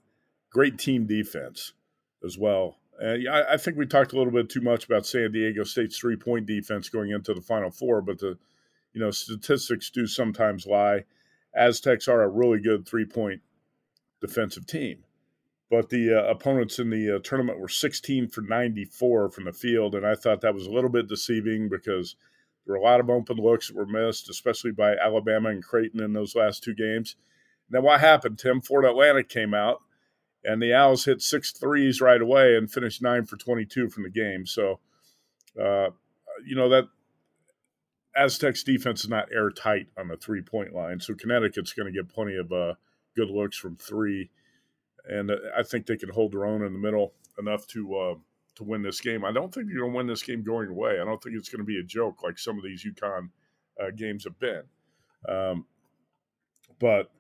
great 0.51 0.79
team 0.79 1.07
defense 1.07 1.73
as 2.25 2.37
well. 2.39 2.77
Uh, 3.03 3.17
I, 3.31 3.55
I, 3.55 3.57
think 3.57 3.77
we 3.77 3.87
talked 3.87 4.13
a 4.13 4.17
little 4.17 4.33
bit 4.33 4.51
too 4.51 4.61
much 4.61 4.85
about 4.85 5.07
San 5.07 5.31
Diego 5.31 5.63
State's 5.63 5.99
three 5.99 6.17
point 6.17 6.47
defense 6.47 6.89
going 6.89 7.11
into 7.11 7.33
the 7.33 7.41
Final 7.41 7.71
Four, 7.71 8.03
but 8.03 8.19
the 8.19 8.39
you 8.93 9.01
know 9.01 9.11
statistics 9.11 9.91
do 9.91 10.07
sometimes 10.07 10.67
lie. 10.67 11.05
Aztecs 11.55 12.09
are 12.09 12.23
a 12.23 12.29
really 12.29 12.61
good 12.61 12.87
three 12.87 13.05
point 13.05 13.41
defensive 14.21 14.67
team, 14.67 15.05
but 15.71 15.91
the 15.91 16.13
uh, 16.13 16.29
opponents 16.29 16.81
in 16.81 16.91
the 16.91 17.17
uh, 17.17 17.19
tournament 17.23 17.61
were 17.61 17.69
16 17.69 18.29
for 18.29 18.41
94 18.41 19.31
from 19.31 19.45
the 19.45 19.53
field, 19.53 19.95
and 19.95 20.05
I 20.05 20.17
thought 20.17 20.41
that 20.41 20.55
was 20.55 20.67
a 20.67 20.73
little 20.73 20.91
bit 20.91 21.09
deceiving 21.09 21.69
because 21.69 22.17
there 22.67 22.75
were 22.75 22.81
a 22.81 22.85
lot 22.85 23.01
of 23.01 23.09
open 23.09 23.37
looks 23.37 23.69
that 23.69 23.77
were 23.77 23.87
missed, 23.87 24.29
especially 24.29 24.73
by 24.73 24.97
Alabama 24.97 25.51
and 25.51 25.63
Creighton 25.63 26.01
in 26.01 26.13
those 26.13 26.35
last 26.35 26.65
two 26.65 26.75
games. 26.75 27.15
Now, 27.71 27.81
what 27.81 28.01
happened, 28.01 28.39
Tim? 28.39 28.61
Florida 28.61 28.91
Atlantic 28.91 29.29
came 29.29 29.55
out 29.55 29.83
and 30.45 30.63
the 30.63 30.73
Owls 30.73 31.05
hit 31.05 31.21
six 31.21 31.53
threes 31.53 32.01
right 32.01 32.21
away 32.21 32.57
and 32.57 32.71
finished 32.71 33.03
nine 33.03 33.27
for 33.27 33.37
22 33.37 33.91
from 33.91 34.05
the 34.05 34.11
game. 34.11 34.47
So, 34.47 34.81
uh, 35.61 35.91
you 36.47 36.57
know, 36.57 36.69
that 36.69 36.85
Aztecs 38.17 38.63
defense 38.63 39.05
is 39.05 39.11
not 39.11 39.33
airtight 39.33 39.89
on 39.99 40.09
the 40.09 40.17
three 40.17 40.43
point 40.43 40.75
line. 40.75 41.01
So, 41.01 41.15
Connecticut's 41.15 41.73
going 41.73 41.93
to 41.93 41.97
get 41.97 42.09
plenty 42.09 42.37
of 42.37 42.53
uh, 42.53 42.75
good 43.17 43.31
looks 43.31 43.57
from 43.57 43.77
three. 43.77 44.31
And 45.07 45.31
uh, 45.31 45.37
I 45.57 45.63
think 45.63 45.87
they 45.87 45.97
can 45.97 46.11
hold 46.11 46.33
their 46.33 46.47
own 46.47 46.65
in 46.65 46.73
the 46.73 46.79
middle 46.79 47.13
enough 47.39 47.67
to 47.69 47.97
uh, 47.97 48.15
to 48.57 48.65
win 48.65 48.83
this 48.83 49.01
game. 49.01 49.25
I 49.25 49.33
don't 49.33 49.53
think 49.53 49.69
you're 49.69 49.83
going 49.83 49.93
to 49.93 49.97
win 49.97 50.07
this 50.07 50.23
game 50.23 50.43
going 50.43 50.69
away. 50.69 51.01
I 51.01 51.05
don't 51.05 51.23
think 51.23 51.37
it's 51.37 51.49
going 51.49 51.61
to 51.61 51.65
be 51.65 51.79
a 51.79 51.85
joke 51.85 52.23
like 52.23 52.39
some 52.39 52.59
of 52.59 52.65
these 52.65 52.85
UConn 52.85 53.31
uh, 53.81 53.91
games 53.97 54.25
have 54.25 54.39
been. 54.39 54.63
Um, 55.29 55.67
but 56.79 57.11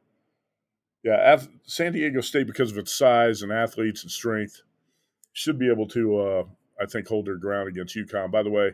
yeah, 1.02 1.40
San 1.64 1.92
Diego 1.92 2.20
State, 2.20 2.46
because 2.46 2.72
of 2.72 2.78
its 2.78 2.94
size 2.94 3.42
and 3.42 3.52
athletes 3.52 4.02
and 4.02 4.10
strength, 4.10 4.62
should 5.32 5.58
be 5.58 5.70
able 5.70 5.86
to, 5.88 6.18
uh, 6.18 6.44
I 6.80 6.86
think, 6.86 7.06
hold 7.06 7.26
their 7.26 7.36
ground 7.36 7.68
against 7.68 7.96
UConn. 7.96 8.30
By 8.30 8.42
the 8.42 8.50
way, 8.50 8.72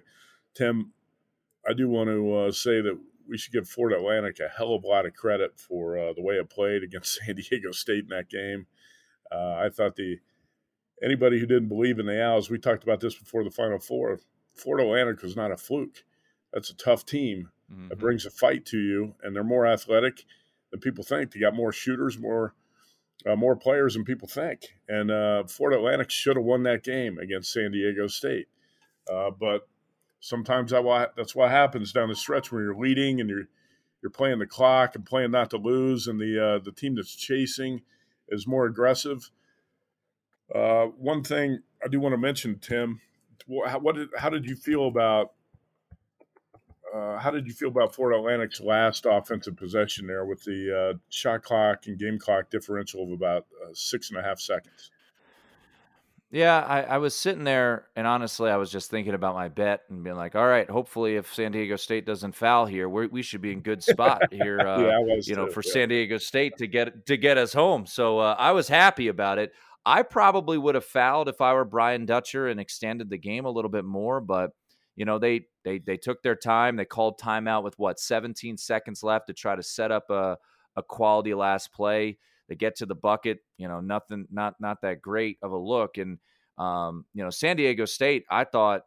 Tim, 0.55 0.93
I 1.69 1.75
do 1.75 1.89
want 1.89 2.09
to 2.09 2.35
uh, 2.35 2.53
say 2.53 2.81
that 2.81 2.99
we 3.29 3.37
should 3.37 3.53
give 3.53 3.69
Florida 3.69 3.99
Atlantic 3.99 4.39
a 4.41 4.49
hell 4.49 4.75
of 4.75 4.85
a 4.85 4.87
lot 4.87 5.07
of 5.07 5.15
credit 5.15 5.59
for 5.59 5.99
uh, 5.99 6.13
the 6.15 6.23
way 6.23 6.35
it 6.35 6.51
played 6.51 6.83
against 6.83 7.21
San 7.27 7.37
Diego 7.37 7.73
State 7.73 8.05
in 8.05 8.09
that 8.11 8.31
game. 8.31 8.67
Uh, 9.31 9.55
I 9.55 9.69
thought 9.71 9.97
the 9.97 10.19
anybody 11.03 11.39
who 11.39 11.47
didn't 11.47 11.69
believe 11.69 11.99
in 11.99 12.07
the 12.07 12.23
Owls, 12.23 12.51
we 12.51 12.59
talked 12.59 12.85
about 12.85 13.01
this 13.01 13.15
before 13.15 13.45
the 13.45 13.51
Final 13.51 13.79
Four. 13.79 14.21
Florida 14.55 14.85
Atlantic 14.85 15.23
was 15.23 15.37
not 15.37 15.51
a 15.51 15.57
fluke. 15.57 16.05
That's 16.53 16.71
a 16.71 16.77
tough 16.77 17.05
team 17.05 17.51
mm-hmm. 17.71 17.89
that 17.89 17.99
brings 17.99 18.25
a 18.25 18.31
fight 18.31 18.65
to 18.67 18.79
you, 18.79 19.15
and 19.23 19.35
they're 19.35 19.43
more 19.43 19.67
athletic 19.67 20.25
than 20.75 20.81
people 20.81 21.05
think. 21.05 21.31
They 21.31 21.41
got 21.41 21.55
more 21.55 21.73
shooters, 21.73 22.19
more 22.19 22.55
uh, 23.25 23.37
more 23.37 23.57
players 23.57 23.95
than 23.95 24.05
people 24.05 24.29
think. 24.29 24.75
And 24.89 25.11
uh, 25.11 25.45
Florida 25.45 25.79
Atlantic 25.79 26.11
should 26.11 26.37
have 26.37 26.45
won 26.45 26.65
that 26.65 26.83
game 26.83 27.19
against 27.19 27.53
San 27.53 27.71
Diego 27.71 28.07
State. 28.07 28.49
Uh, 29.11 29.31
but 29.31 29.69
sometimes 30.21 30.73
that 30.73 31.13
that's 31.17 31.35
what 31.35 31.51
happens 31.51 31.93
down 31.93 32.09
the 32.09 32.17
stretch 32.17 32.51
when 32.51 32.63
you're 32.63 32.77
leading 32.77 33.21
and 33.21 33.31
you're 33.31 33.45
you're 34.03 34.11
playing 34.11 34.39
the 34.39 34.47
clock 34.47 34.97
and 34.97 35.07
playing 35.07 35.31
not 35.31 35.49
to 35.51 35.57
lose, 35.57 36.09
and 36.09 36.21
the 36.21 36.45
uh, 36.45 36.59
the 36.59 36.73
team 36.73 36.97
that's 36.97 37.15
chasing 37.15 37.83
is 38.29 38.47
more 38.47 38.67
aggressive. 38.67 39.31
Uh, 40.55 40.87
one 40.99 41.23
thing 41.23 41.61
I 41.83 41.89
do 41.89 42.01
want 42.01 42.13
to 42.13 42.19
mention, 42.19 42.59
Tim, 42.59 43.01
what 43.47 43.95
did, 43.95 44.09
how 44.19 44.29
did 44.29 44.45
you 44.45 44.57
feel 44.57 44.87
about 44.89 45.33
uh, 46.95 47.19
how 47.19 47.31
did 47.31 47.47
you 47.47 47.53
feel 47.53 47.69
about 47.69 47.95
Florida 47.95 48.19
Atlantic's 48.19 48.61
last 48.61 49.05
offensive 49.09 49.57
possession 49.57 50.07
there 50.07 50.25
with 50.25 50.45
the 50.45 50.93
uh, 50.95 50.99
shot 51.11 51.43
clock 51.43 51.87
and 51.87 51.99
game 51.99 52.19
clock 52.19 52.51
differential 52.51 53.03
of 53.03 53.11
about 53.11 53.47
uh, 53.63 53.71
six 53.73 54.11
and 54.11 54.19
a 54.19 54.23
half 54.23 54.39
seconds? 54.39 54.91
Yeah, 56.31 56.61
I, 56.61 56.83
I, 56.83 56.99
was 56.99 57.15
sitting 57.15 57.45
there, 57.45 57.87
and 57.95 58.09
honestly, 58.09 58.51
I 58.51 58.57
was 58.57 58.71
just 58.71 58.91
thinking 58.91 59.15
about 59.15 59.35
my 59.35 59.49
bet 59.49 59.83
and 59.89 60.03
being 60.03 60.17
like, 60.17 60.35
"All 60.35 60.47
right, 60.47 60.69
hopefully, 60.69 61.15
if 61.15 61.33
San 61.33 61.53
Diego 61.53 61.77
State 61.77 62.07
doesn't 62.07 62.35
foul 62.35 62.67
here, 62.67 62.89
we 62.89 63.23
should 63.23 63.41
be 63.41 63.53
in 63.53 63.61
good 63.61 63.85
spot 63.85 64.23
here. 64.33 64.59
Uh, 64.59 64.81
yeah, 64.81 65.17
you 65.23 65.37
know, 65.37 65.47
too, 65.47 65.53
for 65.53 65.63
yeah. 65.65 65.73
San 65.73 65.89
Diego 65.91 66.19
State 66.19 66.57
to 66.57 66.67
get 66.67 67.07
to 67.07 67.17
get 67.17 67.39
us 67.39 67.53
home." 67.53 67.87
So 67.87 68.19
uh, 68.19 68.35
I 68.37 68.51
was 68.51 68.67
happy 68.67 69.07
about 69.07 69.39
it. 69.39 69.53
I 69.87 70.03
probably 70.03 70.59
would 70.59 70.75
have 70.75 70.85
fouled 70.85 71.29
if 71.29 71.41
I 71.41 71.53
were 71.53 71.65
Brian 71.65 72.05
Dutcher 72.05 72.49
and 72.49 72.59
extended 72.59 73.11
the 73.11 73.19
game 73.19 73.45
a 73.45 73.51
little 73.51 73.71
bit 73.71 73.85
more, 73.85 74.21
but 74.21 74.51
you 74.97 75.05
know 75.05 75.19
they 75.19 75.47
they 75.65 75.79
they 75.79 75.97
took 75.97 76.23
their 76.23 76.37
time. 76.37 76.77
They 76.77 76.85
called 76.85 77.21
timeout 77.21 77.65
with 77.65 77.79
what 77.79 77.99
17 77.99 78.57
seconds 78.57 79.03
left 79.03 79.27
to 79.27 79.33
try 79.33 79.57
to 79.57 79.63
set 79.63 79.91
up 79.91 80.11
a 80.11 80.37
a 80.77 80.83
quality 80.83 81.35
last 81.35 81.73
play. 81.73 82.19
They 82.49 82.55
get 82.55 82.77
to 82.77 82.87
the 82.87 82.95
bucket, 82.95 83.39
you 83.57 83.69
know, 83.69 83.81
nothing, 83.81 84.27
not 84.31 84.55
not 84.61 84.83
that 84.83 85.01
great 85.01 85.39
of 85.43 85.53
a 85.53 85.59
look. 85.59 85.99
And 85.99 86.19
um, 86.59 87.05
you 87.15 87.25
know, 87.25 87.31
San 87.31 87.57
Diego 87.57 87.85
State, 87.85 88.25
I 88.31 88.45
thought, 88.45 88.83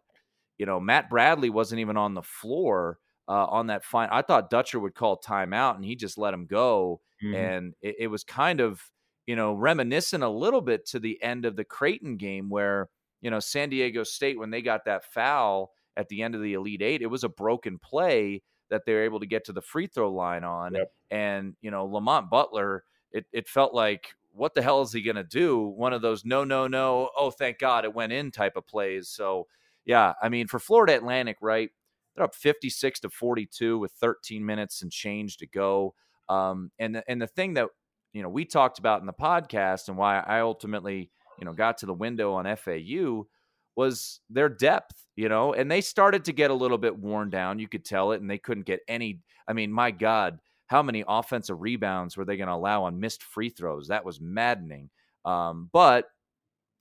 you 0.57 0.65
know, 0.65 0.79
Matt 0.79 1.09
Bradley 1.09 1.49
wasn't 1.49 1.81
even 1.81 1.97
on 1.97 2.13
the 2.13 2.21
floor 2.21 2.99
uh, 3.27 3.45
on 3.45 3.67
that 3.67 3.83
fine. 3.83 4.09
I 4.11 4.21
thought 4.21 4.49
Dutcher 4.49 4.79
would 4.79 4.95
call 4.95 5.19
timeout, 5.19 5.75
and 5.75 5.83
he 5.83 5.95
just 5.95 6.17
let 6.17 6.33
him 6.33 6.45
go. 6.45 7.01
Mm-hmm. 7.23 7.35
And 7.35 7.73
it, 7.81 7.95
it 7.99 8.07
was 8.07 8.23
kind 8.23 8.61
of, 8.61 8.81
you 9.25 9.35
know, 9.35 9.53
reminiscent 9.53 10.23
a 10.23 10.29
little 10.29 10.61
bit 10.61 10.85
to 10.87 10.99
the 10.99 11.21
end 11.21 11.45
of 11.45 11.55
the 11.55 11.65
Creighton 11.65 12.17
game 12.17 12.49
where 12.49 12.89
you 13.21 13.31
know 13.31 13.39
San 13.39 13.69
Diego 13.69 14.03
State 14.03 14.37
when 14.37 14.51
they 14.51 14.61
got 14.61 14.85
that 14.85 15.03
foul 15.11 15.71
at 15.97 16.07
the 16.07 16.21
end 16.21 16.35
of 16.35 16.41
the 16.41 16.53
Elite 16.53 16.81
Eight. 16.81 17.01
It 17.01 17.07
was 17.07 17.23
a 17.23 17.29
broken 17.29 17.79
play 17.79 18.43
that 18.69 18.85
they 18.85 18.93
were 18.93 19.03
able 19.03 19.19
to 19.19 19.25
get 19.25 19.45
to 19.45 19.53
the 19.53 19.61
free 19.61 19.87
throw 19.87 20.11
line 20.11 20.43
on. 20.43 20.75
Yep. 20.75 20.91
And, 21.09 21.55
you 21.61 21.71
know, 21.71 21.85
Lamont 21.85 22.29
Butler, 22.29 22.83
it, 23.11 23.25
it 23.33 23.47
felt 23.47 23.73
like, 23.73 24.13
what 24.33 24.53
the 24.53 24.61
hell 24.61 24.81
is 24.81 24.93
he 24.93 25.01
going 25.01 25.15
to 25.15 25.23
do? 25.23 25.59
One 25.59 25.93
of 25.93 26.03
those 26.03 26.23
no, 26.23 26.43
no, 26.43 26.67
no, 26.67 27.09
oh, 27.17 27.31
thank 27.31 27.57
God 27.57 27.85
it 27.85 27.95
went 27.95 28.13
in 28.13 28.29
type 28.29 28.55
of 28.55 28.67
plays. 28.67 29.09
So, 29.09 29.47
yeah, 29.83 30.13
I 30.21 30.29
mean, 30.29 30.47
for 30.47 30.59
Florida 30.59 30.95
Atlantic, 30.95 31.37
right? 31.41 31.71
They're 32.15 32.25
up 32.25 32.35
56 32.35 32.99
to 33.01 33.09
42 33.09 33.79
with 33.79 33.93
13 33.93 34.45
minutes 34.45 34.83
and 34.83 34.91
change 34.91 35.37
to 35.37 35.47
go. 35.47 35.95
Um, 36.29 36.71
and, 36.77 36.95
the, 36.95 37.03
and 37.09 37.21
the 37.21 37.27
thing 37.27 37.55
that, 37.55 37.69
you 38.13 38.21
know, 38.21 38.29
we 38.29 38.45
talked 38.45 38.77
about 38.79 39.01
in 39.01 39.07
the 39.07 39.13
podcast 39.13 39.87
and 39.87 39.97
why 39.97 40.19
I 40.19 40.41
ultimately, 40.41 41.09
you 41.39 41.45
know, 41.45 41.53
got 41.53 41.79
to 41.79 41.85
the 41.85 41.93
window 41.93 42.33
on 42.33 42.55
FAU 42.57 43.25
was 43.77 44.19
their 44.29 44.49
depth, 44.49 45.05
you 45.15 45.29
know, 45.29 45.53
and 45.53 45.71
they 45.71 45.81
started 45.81 46.25
to 46.25 46.33
get 46.33 46.51
a 46.51 46.55
little 46.55 46.77
bit 46.79 46.97
worn 46.97 47.29
down. 47.29 47.59
You 47.59 47.69
could 47.69 47.85
tell 47.85 48.11
it, 48.11 48.21
and 48.21 48.29
they 48.29 48.39
couldn't 48.39 48.65
get 48.65 48.81
any. 48.87 49.21
I 49.47 49.53
mean, 49.53 49.71
my 49.71 49.91
God, 49.91 50.39
how 50.67 50.83
many 50.83 51.05
offensive 51.07 51.61
rebounds 51.61 52.17
were 52.17 52.25
they 52.25 52.37
going 52.37 52.47
to 52.49 52.53
allow 52.55 52.83
on 52.83 52.99
missed 52.99 53.23
free 53.23 53.49
throws? 53.49 53.87
That 53.87 54.03
was 54.05 54.19
maddening. 54.19 54.89
Um, 55.25 55.69
but 55.71 56.07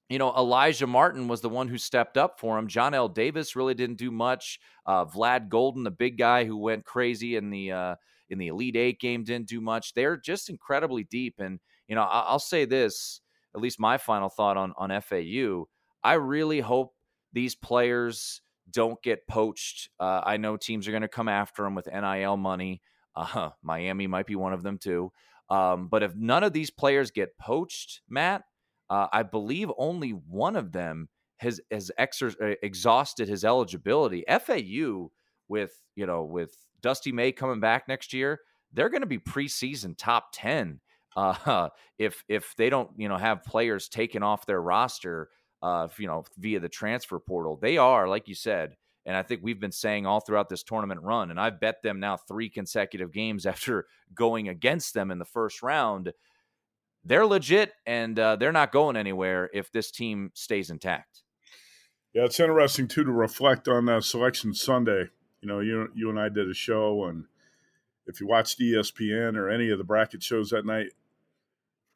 you 0.08 0.18
know, 0.18 0.30
Alijah 0.32 0.88
Martin 0.88 1.26
was 1.26 1.40
the 1.40 1.48
one 1.48 1.66
who 1.68 1.78
stepped 1.78 2.16
up 2.16 2.38
for 2.38 2.58
him. 2.58 2.68
Johnell 2.68 3.12
Davis 3.12 3.56
really 3.56 3.74
didn't 3.74 3.96
do 3.98 4.10
much. 4.10 4.60
Uh, 4.86 5.04
Vlad 5.04 5.48
Goldin, 5.48 5.82
the 5.82 5.90
big 5.90 6.16
guy 6.16 6.44
who 6.44 6.56
went 6.56 6.84
crazy 6.84 7.34
in 7.36 7.50
the 7.50 7.72
uh, 7.72 7.94
in 8.30 8.38
the 8.38 8.48
Elite 8.48 8.76
Eight 8.76 9.00
game, 9.00 9.24
didn't 9.24 9.48
do 9.48 9.60
much. 9.60 9.94
They're 9.94 10.16
just 10.16 10.48
incredibly 10.48 11.04
deep. 11.04 11.34
And 11.40 11.58
you 11.88 11.96
know, 11.96 12.02
I- 12.02 12.30
will 12.32 12.38
say 12.38 12.64
this: 12.66 13.20
at 13.54 13.60
least 13.60 13.80
my 13.80 13.98
final 13.98 14.28
thought 14.28 14.56
on 14.56 14.72
on 14.76 14.90
FAU. 14.92 15.66
I 16.06 16.14
really 16.14 16.60
hope 16.60 16.94
these 17.32 17.56
players 17.56 18.40
don't 18.70 19.02
get 19.02 19.26
poached. 19.26 19.90
Uh, 19.98 20.20
I 20.24 20.36
know 20.36 20.56
teams 20.56 20.86
are 20.86 20.92
going 20.92 21.02
to 21.02 21.08
come 21.08 21.28
after 21.28 21.64
them 21.64 21.74
with 21.74 21.88
NIL 21.92 22.36
money. 22.36 22.80
Uh, 23.16 23.50
Miami 23.62 24.06
might 24.06 24.26
be 24.26 24.36
one 24.36 24.52
of 24.52 24.62
them 24.62 24.78
too. 24.78 25.10
Um, 25.50 25.88
but 25.88 26.04
if 26.04 26.14
none 26.14 26.44
of 26.44 26.52
these 26.52 26.70
players 26.70 27.10
get 27.10 27.36
poached, 27.38 28.02
Matt, 28.08 28.42
uh, 28.88 29.08
I 29.12 29.24
believe 29.24 29.70
only 29.78 30.10
one 30.10 30.54
of 30.54 30.70
them 30.70 31.08
has 31.38 31.60
has 31.70 31.90
exer- 31.98 32.40
uh, 32.40 32.54
exhausted 32.62 33.28
his 33.28 33.44
eligibility. 33.44 34.24
FAU 34.28 35.10
with 35.48 35.72
you 35.96 36.06
know 36.06 36.24
with 36.24 36.54
Dusty 36.82 37.10
May 37.10 37.32
coming 37.32 37.58
back 37.58 37.88
next 37.88 38.12
year, 38.12 38.40
they're 38.72 38.90
going 38.90 39.00
to 39.00 39.06
be 39.06 39.18
preseason 39.18 39.96
top 39.96 40.28
ten. 40.32 40.80
Uh, 41.16 41.70
if 41.96 42.22
if 42.28 42.54
they 42.58 42.68
don't 42.68 42.90
you 42.98 43.08
know 43.08 43.16
have 43.16 43.42
players 43.42 43.88
taken 43.88 44.22
off 44.22 44.44
their 44.44 44.60
roster, 44.60 45.30
uh, 45.62 45.88
you 45.98 46.06
know 46.06 46.24
via 46.38 46.60
the 46.60 46.68
transfer 46.68 47.18
portal, 47.18 47.58
they 47.60 47.76
are 47.76 48.08
like 48.08 48.28
you 48.28 48.34
said. 48.34 48.76
And 49.04 49.16
I 49.16 49.22
think 49.22 49.40
we've 49.44 49.60
been 49.60 49.70
saying 49.70 50.04
all 50.04 50.18
throughout 50.18 50.48
this 50.48 50.64
tournament 50.64 51.00
run, 51.00 51.30
and 51.30 51.38
I've 51.38 51.60
bet 51.60 51.80
them 51.82 52.00
now 52.00 52.16
three 52.16 52.50
consecutive 52.50 53.12
games 53.12 53.46
after 53.46 53.86
going 54.14 54.48
against 54.48 54.94
them 54.94 55.10
in 55.10 55.18
the 55.18 55.24
first 55.24 55.62
round 55.62 56.12
they're 57.06 57.26
legit 57.26 57.72
and 57.86 58.18
uh, 58.18 58.36
they're 58.36 58.52
not 58.52 58.72
going 58.72 58.96
anywhere 58.96 59.48
if 59.54 59.70
this 59.70 59.90
team 59.90 60.32
stays 60.34 60.70
intact. 60.70 61.22
Yeah, 62.12 62.24
it's 62.24 62.40
interesting 62.40 62.88
too 62.88 63.04
to 63.04 63.12
reflect 63.12 63.68
on 63.68 63.86
that 63.86 64.04
selection 64.04 64.52
Sunday. 64.54 65.10
You 65.40 65.48
know, 65.48 65.60
you 65.60 65.88
you 65.94 66.10
and 66.10 66.18
I 66.18 66.28
did 66.28 66.50
a 66.50 66.54
show, 66.54 67.04
and 67.04 67.26
if 68.06 68.20
you 68.20 68.26
watched 68.26 68.58
ESPN 68.58 69.36
or 69.36 69.48
any 69.48 69.70
of 69.70 69.78
the 69.78 69.84
bracket 69.84 70.22
shows 70.22 70.50
that 70.50 70.66
night, 70.66 70.88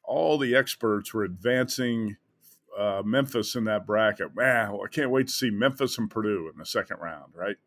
all 0.03 0.37
the 0.37 0.55
experts 0.55 1.13
were 1.13 1.23
advancing 1.23 2.17
uh, 2.77 3.01
Memphis 3.05 3.55
in 3.55 3.65
that 3.65 3.85
bracket. 3.85 4.35
Man, 4.35 4.71
I 4.71 4.87
can't 4.89 5.11
wait 5.11 5.27
to 5.27 5.33
see 5.33 5.49
Memphis 5.49 5.97
and 5.97 6.09
Purdue 6.09 6.49
in 6.51 6.57
the 6.57 6.65
second 6.65 6.97
round, 6.97 7.33
right? 7.35 7.57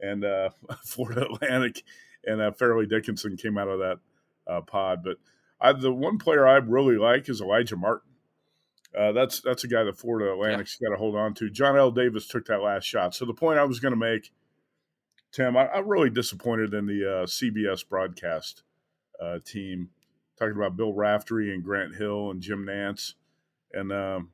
And 0.00 0.24
uh, 0.24 0.50
Florida 0.84 1.26
Atlantic 1.32 1.82
and 2.24 2.40
uh, 2.40 2.52
Fairleigh 2.52 2.86
Dickinson 2.86 3.36
came 3.36 3.58
out 3.58 3.68
of 3.68 3.78
that 3.80 3.98
uh, 4.46 4.60
pod, 4.60 5.02
but 5.04 5.18
I, 5.60 5.72
the 5.72 5.92
one 5.92 6.18
player 6.18 6.46
I 6.46 6.56
really 6.56 6.96
like 6.96 7.28
is 7.28 7.40
Alijah 7.40 7.78
Martin. 7.78 8.10
Uh, 8.98 9.12
that's 9.12 9.40
that's 9.40 9.64
a 9.64 9.68
guy 9.68 9.84
that 9.84 9.96
Florida 9.96 10.32
Atlantic's 10.32 10.76
yeah. 10.80 10.88
got 10.88 10.94
to 10.94 10.98
hold 10.98 11.16
on 11.16 11.32
to. 11.34 11.48
Johnell 11.48 11.94
Davis 11.94 12.26
took 12.26 12.46
that 12.46 12.60
last 12.60 12.84
shot. 12.84 13.14
So 13.14 13.24
the 13.24 13.32
point 13.32 13.58
I 13.58 13.64
was 13.64 13.80
going 13.80 13.92
to 13.92 13.98
make, 13.98 14.32
Tim, 15.32 15.56
I, 15.56 15.68
am 15.72 15.88
really 15.88 16.10
disappointed 16.10 16.74
in 16.74 16.86
the 16.86 17.22
uh, 17.22 17.26
CBS 17.26 17.88
broadcast 17.88 18.64
uh, 19.20 19.38
team. 19.44 19.90
Talking 20.38 20.56
about 20.56 20.76
Bill 20.76 20.92
Raftery 20.92 21.54
and 21.54 21.62
Grant 21.62 21.94
Hill 21.94 22.30
and 22.30 22.42
Jim 22.42 22.66
Nantz, 22.66 23.14
and 23.72 23.92
um, 23.92 24.30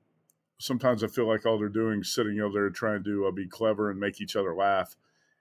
sometimes 0.58 1.02
I 1.04 1.08
feel 1.08 1.26
like 1.26 1.46
all 1.46 1.58
they're 1.58 1.68
doing 1.68 2.00
is 2.00 2.14
sitting 2.14 2.40
over 2.40 2.54
there 2.54 2.70
trying 2.70 3.04
to 3.04 3.26
uh, 3.26 3.30
be 3.30 3.46
clever 3.46 3.90
and 3.90 4.00
make 4.00 4.20
each 4.20 4.36
other 4.36 4.54
laugh, 4.54 4.96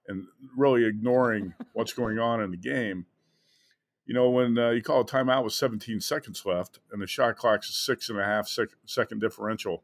and 0.07 0.25
really 0.55 0.85
ignoring 0.85 1.53
what's 1.73 1.93
going 1.93 2.19
on 2.19 2.41
in 2.41 2.51
the 2.51 2.57
game 2.57 3.05
you 4.07 4.13
know, 4.13 4.29
when 4.29 4.57
uh, 4.57 4.69
you 4.69 4.81
call 4.81 5.01
a 5.01 5.05
timeout 5.05 5.43
with 5.43 5.53
17 5.53 5.99
seconds 5.99 6.43
left 6.45 6.79
and 6.91 7.01
the 7.01 7.07
shot 7.07 7.35
clock's 7.35 7.69
a 7.69 7.73
six 7.73 8.09
and 8.09 8.17
a 8.17 8.23
half 8.23 8.47
sec- 8.47 8.69
second 8.85 9.19
differential, 9.19 9.83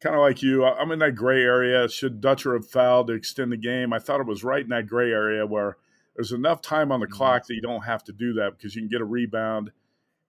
kind 0.00 0.14
of 0.14 0.20
like 0.20 0.42
you, 0.42 0.64
I'm 0.64 0.92
in 0.92 0.98
that 0.98 1.14
gray 1.14 1.42
area. 1.42 1.88
Should 1.88 2.20
Dutcher 2.20 2.52
have 2.52 2.68
fouled 2.68 3.06
to 3.06 3.14
extend 3.14 3.50
the 3.50 3.56
game? 3.56 3.94
I 3.94 3.98
thought 3.98 4.20
it 4.20 4.26
was 4.26 4.44
right 4.44 4.62
in 4.62 4.68
that 4.68 4.86
gray 4.86 5.10
area 5.10 5.46
where 5.46 5.78
there's 6.14 6.32
enough 6.32 6.60
time 6.60 6.92
on 6.92 7.00
the 7.00 7.06
mm-hmm. 7.06 7.16
clock 7.16 7.46
that 7.46 7.54
you 7.54 7.62
don't 7.62 7.84
have 7.84 8.04
to 8.04 8.12
do 8.12 8.34
that 8.34 8.58
because 8.58 8.76
you 8.76 8.82
can 8.82 8.90
get 8.90 9.00
a 9.00 9.06
rebound 9.06 9.72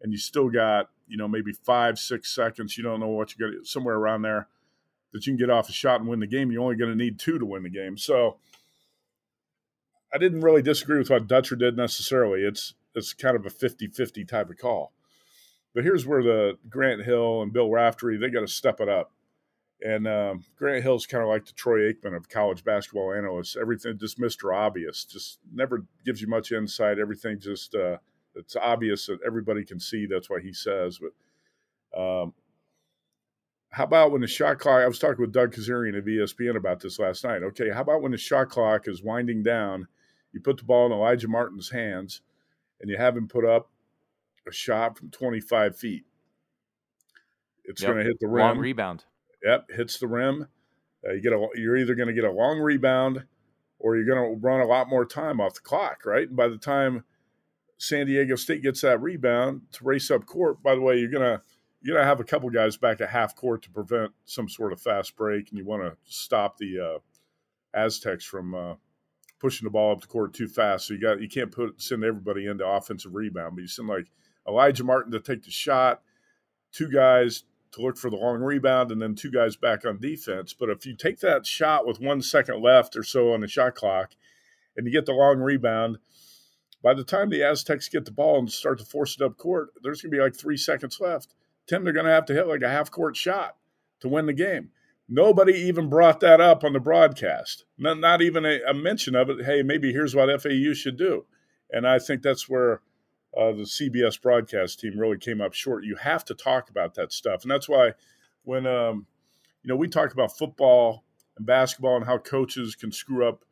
and 0.01 0.11
you 0.11 0.17
still 0.17 0.49
got, 0.49 0.89
you 1.07 1.17
know, 1.17 1.27
maybe 1.27 1.51
five, 1.51 1.97
six 1.97 2.33
seconds. 2.33 2.77
You 2.77 2.83
don't 2.83 2.99
know 2.99 3.07
what 3.07 3.35
you 3.35 3.51
got 3.51 3.65
somewhere 3.65 3.95
around 3.95 4.21
there 4.21 4.47
that 5.13 5.25
you 5.25 5.33
can 5.33 5.37
get 5.37 5.49
off 5.49 5.69
a 5.69 5.73
shot 5.73 5.99
and 5.99 6.09
win 6.09 6.19
the 6.19 6.27
game. 6.27 6.51
You're 6.51 6.63
only 6.63 6.75
going 6.75 6.91
to 6.91 6.97
need 6.97 7.19
two 7.19 7.39
to 7.39 7.45
win 7.45 7.63
the 7.63 7.69
game. 7.69 7.97
So 7.97 8.37
I 10.13 10.17
didn't 10.17 10.41
really 10.41 10.61
disagree 10.61 10.99
with 10.99 11.09
what 11.09 11.27
Dutcher 11.27 11.55
did 11.55 11.77
necessarily. 11.77 12.41
It's 12.41 12.73
it's 12.95 13.13
kind 13.13 13.35
of 13.35 13.45
a 13.45 13.49
50-50 13.49 14.27
type 14.27 14.49
of 14.49 14.57
call. 14.57 14.91
But 15.75 15.83
here's 15.83 16.07
where 16.07 16.23
the 16.23 16.57
Grant 16.67 17.03
Hill 17.03 17.43
and 17.43 17.53
Bill 17.53 17.69
Raftery, 17.69 18.17
they 18.17 18.31
got 18.31 18.39
to 18.39 18.47
step 18.47 18.79
it 18.79 18.89
up. 18.89 19.11
And 19.79 20.07
um, 20.07 20.43
Grant 20.55 20.81
Hill's 20.81 21.05
kind 21.05 21.21
of 21.21 21.29
like 21.29 21.45
the 21.45 21.51
Troy 21.51 21.91
Aikman 21.91 22.15
of 22.15 22.29
college 22.29 22.63
basketball 22.63 23.13
analysts. 23.13 23.55
Everything 23.55 23.99
just 23.99 24.19
Mr. 24.19 24.55
Obvious, 24.55 25.05
just 25.05 25.37
never 25.53 25.85
gives 26.03 26.19
you 26.19 26.27
much 26.27 26.51
insight. 26.51 26.97
Everything 26.97 27.39
just 27.39 27.75
uh, 27.75 27.97
it's 28.37 28.55
obvious 28.55 29.05
that 29.07 29.19
everybody 29.25 29.63
can 29.63 29.79
see. 29.79 30.05
That's 30.05 30.29
what 30.29 30.41
he 30.41 30.53
says. 30.53 30.99
But 30.99 31.99
um, 31.99 32.33
how 33.69 33.83
about 33.83 34.11
when 34.11 34.21
the 34.21 34.27
shot 34.27 34.59
clock? 34.59 34.81
I 34.81 34.87
was 34.87 34.99
talking 34.99 35.21
with 35.21 35.33
Doug 35.33 35.53
Kezirian 35.53 35.97
of 35.97 36.05
ESPN 36.05 36.55
about 36.55 36.79
this 36.79 36.99
last 36.99 37.23
night. 37.23 37.43
Okay, 37.43 37.69
how 37.69 37.81
about 37.81 38.01
when 38.01 38.11
the 38.11 38.17
shot 38.17 38.49
clock 38.49 38.87
is 38.87 39.03
winding 39.03 39.43
down? 39.43 39.87
You 40.31 40.39
put 40.39 40.57
the 40.57 40.63
ball 40.63 40.85
in 40.85 40.91
Alijah 40.91 41.27
Martin's 41.27 41.69
hands 41.69 42.21
and 42.79 42.89
you 42.89 42.97
have 42.97 43.17
him 43.17 43.27
put 43.27 43.45
up 43.45 43.69
a 44.47 44.51
shot 44.51 44.97
from 44.97 45.09
25 45.11 45.77
feet. 45.77 46.05
It's 47.65 47.81
yep. 47.81 47.91
going 47.91 48.03
to 48.03 48.09
hit 48.09 48.19
the 48.19 48.27
rim. 48.27 48.45
Long 48.45 48.57
rebound. 48.59 49.03
Yep, 49.43 49.71
hits 49.75 49.99
the 49.99 50.07
rim. 50.07 50.47
Uh, 51.07 51.13
you 51.13 51.21
get 51.21 51.33
a. 51.33 51.47
You're 51.55 51.77
either 51.77 51.95
going 51.95 52.07
to 52.07 52.13
get 52.13 52.23
a 52.23 52.31
long 52.31 52.59
rebound, 52.59 53.25
or 53.79 53.95
you're 53.95 54.05
going 54.05 54.17
to 54.17 54.39
run 54.39 54.61
a 54.61 54.65
lot 54.65 54.89
more 54.89 55.05
time 55.05 55.39
off 55.39 55.55
the 55.55 55.59
clock, 55.59 56.05
right? 56.05 56.27
And 56.27 56.37
by 56.37 56.47
the 56.47 56.57
time 56.57 57.03
San 57.77 58.07
Diego 58.07 58.35
State 58.35 58.63
gets 58.63 58.81
that 58.81 59.01
rebound 59.01 59.61
to 59.73 59.83
race 59.83 60.09
up 60.09 60.25
court, 60.25 60.61
by 60.63 60.75
the 60.75 60.81
way, 60.81 60.97
you're 60.97 61.11
gonna 61.11 61.41
you're 61.81 61.95
gonna 61.95 62.07
have 62.07 62.19
a 62.19 62.25
couple 62.25 62.49
guys 62.49 62.75
back 62.75 63.01
at 63.01 63.09
half 63.09 63.35
court 63.35 63.61
to 63.63 63.69
prevent 63.69 64.11
some 64.25 64.49
sort 64.49 64.73
of 64.73 64.81
fast 64.81 65.15
break, 65.15 65.49
and 65.49 65.57
you 65.57 65.65
want 65.65 65.83
to 65.83 65.95
stop 66.05 66.57
the 66.57 66.79
uh, 66.79 66.99
Aztecs 67.77 68.25
from 68.25 68.55
uh, 68.55 68.75
pushing 69.39 69.65
the 69.65 69.71
ball 69.71 69.91
up 69.91 70.01
the 70.01 70.07
court 70.07 70.33
too 70.33 70.47
fast. 70.47 70.87
So 70.87 70.95
you 70.95 70.99
got 71.01 71.21
you 71.21 71.29
can't 71.29 71.51
put 71.51 71.81
send 71.81 72.03
everybody 72.03 72.47
into 72.47 72.67
offensive 72.67 73.13
rebound, 73.13 73.55
but 73.55 73.61
you 73.61 73.67
send 73.67 73.87
like 73.87 74.07
Alijah 74.47 74.83
Martin 74.83 75.11
to 75.11 75.19
take 75.19 75.43
the 75.43 75.51
shot, 75.51 76.01
two 76.71 76.89
guys 76.89 77.43
to 77.73 77.81
look 77.81 77.97
for 77.97 78.09
the 78.09 78.15
long 78.15 78.39
rebound, 78.39 78.91
and 78.91 79.01
then 79.01 79.13
two 79.13 79.29
guys 79.29 79.55
back 79.55 79.85
on 79.85 79.99
defense. 79.99 80.53
But 80.53 80.69
if 80.69 80.85
you 80.85 80.95
take 80.95 81.19
that 81.19 81.45
shot 81.45 81.85
with 81.85 81.99
one 81.99 82.21
second 82.21 82.63
left 82.63 82.95
or 82.95 83.03
so 83.03 83.33
on 83.33 83.41
the 83.41 83.47
shot 83.47 83.75
clock, 83.75 84.13
and 84.75 84.87
you 84.87 84.91
get 84.91 85.05
the 85.05 85.13
long 85.13 85.37
rebound, 85.37 85.97
by 86.83 86.93
the 86.93 87.03
time 87.03 87.29
the 87.29 87.43
Aztecs 87.43 87.89
get 87.89 88.05
the 88.05 88.11
ball 88.11 88.39
and 88.39 88.51
start 88.51 88.79
to 88.79 88.85
force 88.85 89.15
it 89.15 89.23
up 89.23 89.37
court, 89.37 89.69
there's 89.81 90.01
going 90.01 90.11
to 90.11 90.17
be 90.17 90.21
like 90.21 90.35
three 90.35 90.57
seconds 90.57 90.99
left. 90.99 91.33
Tim, 91.67 91.83
they're 91.83 91.93
going 91.93 92.05
to 92.05 92.11
have 92.11 92.25
to 92.25 92.33
hit 92.33 92.47
like 92.47 92.61
a 92.61 92.69
half 92.69 92.91
court 92.91 93.15
shot 93.15 93.57
to 93.99 94.07
win 94.07 94.25
the 94.25 94.33
game. 94.33 94.69
Nobody 95.09 95.53
even 95.53 95.89
brought 95.89 96.19
that 96.19 96.41
up 96.41 96.63
on 96.63 96.73
the 96.73 96.79
broadcast. 96.79 97.65
Not, 97.77 97.99
not 97.99 98.21
even 98.21 98.45
a, 98.45 98.59
a, 98.67 98.73
mention 98.73 99.15
of 99.15 99.29
it. 99.29 99.45
Hey, 99.45 99.63
maybe 99.63 99.91
here's 99.91 100.15
what 100.15 100.29
FAU 100.41 100.73
should 100.73 100.97
do. 100.97 101.25
And 101.71 101.87
I 101.87 101.99
think 101.99 102.21
that's 102.21 102.49
where 102.49 102.81
uh, 103.37 103.51
the 103.51 103.63
CBS 103.63 104.21
broadcast 104.21 104.79
team 104.79 104.97
really 104.97 105.17
came 105.17 105.41
up 105.41 105.53
short. 105.53 105.85
You 105.85 105.95
have 105.95 106.25
to 106.25 106.33
talk 106.33 106.69
about 106.69 106.95
that 106.95 107.13
stuff. 107.13 107.43
And 107.43 107.51
that's 107.51 107.69
why 107.69 107.93
when, 108.43 108.67
um, 108.67 109.07
you 109.63 109.69
know, 109.69 109.75
we 109.75 109.87
talk 109.87 110.13
about 110.13 110.37
football 110.37 111.03
and 111.37 111.45
basketball 111.45 111.95
and 111.95 112.05
how 112.05 112.17
coaches 112.17 112.75
can 112.75 112.91
screw 112.91 113.27
up 113.27 113.43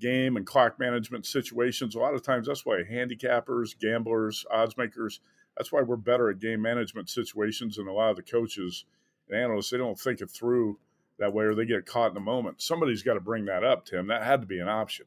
game 0.00 0.36
and 0.36 0.46
clock 0.46 0.78
management 0.78 1.26
situations. 1.26 1.94
A 1.94 1.98
lot 1.98 2.14
of 2.14 2.22
times 2.22 2.46
that's 2.46 2.64
why 2.64 2.82
handicappers, 2.82 3.78
gamblers, 3.78 4.44
odds 4.50 4.76
makers, 4.76 5.20
that's 5.56 5.72
why 5.72 5.82
we're 5.82 5.96
better 5.96 6.30
at 6.30 6.38
game 6.38 6.62
management 6.62 7.10
situations 7.10 7.76
than 7.76 7.88
a 7.88 7.92
lot 7.92 8.10
of 8.10 8.16
the 8.16 8.22
coaches 8.22 8.84
and 9.28 9.38
analysts. 9.38 9.70
They 9.70 9.78
don't 9.78 9.98
think 9.98 10.20
it 10.20 10.30
through 10.30 10.78
that 11.18 11.32
way 11.32 11.44
or 11.44 11.54
they 11.54 11.66
get 11.66 11.86
caught 11.86 12.08
in 12.08 12.14
the 12.14 12.20
moment. 12.20 12.62
Somebody's 12.62 13.02
got 13.02 13.14
to 13.14 13.20
bring 13.20 13.44
that 13.46 13.64
up, 13.64 13.84
Tim. 13.84 14.06
That 14.06 14.22
had 14.22 14.40
to 14.40 14.46
be 14.46 14.60
an 14.60 14.68
option. 14.68 15.06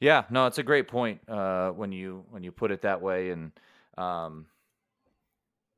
Yeah, 0.00 0.24
no, 0.30 0.46
it's 0.46 0.58
a 0.58 0.62
great 0.62 0.88
point 0.88 1.20
uh, 1.28 1.70
when 1.70 1.92
you 1.92 2.24
when 2.30 2.42
you 2.42 2.52
put 2.52 2.70
it 2.70 2.82
that 2.82 3.00
way, 3.00 3.30
and 3.30 3.52
um, 3.96 4.46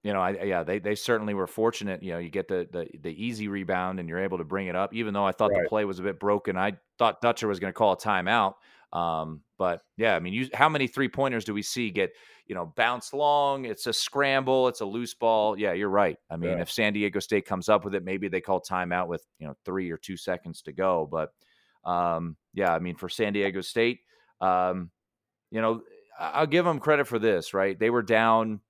you 0.06 0.12
know, 0.12 0.20
I, 0.20 0.40
yeah, 0.44 0.62
they, 0.62 0.78
they 0.78 0.94
certainly 0.94 1.34
were 1.34 1.48
fortunate. 1.48 2.00
You 2.00 2.12
know, 2.12 2.18
you 2.18 2.30
get 2.30 2.46
the, 2.46 2.68
the 2.70 2.86
the 3.00 3.10
easy 3.10 3.48
rebound 3.48 3.98
and 3.98 4.08
you're 4.08 4.20
able 4.20 4.38
to 4.38 4.44
bring 4.44 4.68
it 4.68 4.76
up. 4.76 4.94
Even 4.94 5.12
though 5.12 5.24
I 5.24 5.32
thought 5.32 5.50
right. 5.50 5.64
the 5.64 5.68
play 5.68 5.84
was 5.84 5.98
a 5.98 6.02
bit 6.04 6.20
broken, 6.20 6.56
I 6.56 6.74
thought 6.96 7.20
Dutcher 7.20 7.48
was 7.48 7.58
going 7.58 7.72
to 7.72 7.76
call 7.76 7.92
a 7.92 7.96
timeout. 7.96 8.54
Um, 8.92 9.40
but 9.58 9.80
yeah, 9.96 10.14
I 10.14 10.20
mean, 10.20 10.32
you, 10.32 10.48
how 10.54 10.68
many 10.68 10.86
three 10.86 11.08
pointers 11.08 11.44
do 11.44 11.52
we 11.52 11.62
see 11.62 11.90
get 11.90 12.12
you 12.46 12.54
know 12.54 12.72
bounce 12.76 13.12
long? 13.12 13.64
It's 13.64 13.88
a 13.88 13.92
scramble. 13.92 14.68
It's 14.68 14.80
a 14.80 14.86
loose 14.86 15.12
ball. 15.14 15.58
Yeah, 15.58 15.72
you're 15.72 15.88
right. 15.88 16.18
I 16.30 16.36
mean, 16.36 16.52
yeah. 16.52 16.60
if 16.60 16.70
San 16.70 16.92
Diego 16.92 17.18
State 17.18 17.44
comes 17.44 17.68
up 17.68 17.84
with 17.84 17.96
it, 17.96 18.04
maybe 18.04 18.28
they 18.28 18.40
call 18.40 18.60
timeout 18.60 19.08
with 19.08 19.26
you 19.40 19.48
know 19.48 19.56
three 19.64 19.90
or 19.90 19.96
two 19.96 20.16
seconds 20.16 20.62
to 20.62 20.72
go. 20.72 21.08
But 21.10 21.30
um, 21.84 22.36
yeah, 22.54 22.72
I 22.72 22.78
mean, 22.78 22.94
for 22.94 23.08
San 23.08 23.32
Diego 23.32 23.60
State, 23.60 24.02
um, 24.40 24.92
you 25.50 25.60
know, 25.60 25.82
I'll 26.16 26.46
give 26.46 26.64
them 26.64 26.78
credit 26.78 27.08
for 27.08 27.18
this. 27.18 27.52
Right, 27.52 27.76
they 27.76 27.90
were 27.90 28.04
down 28.04 28.60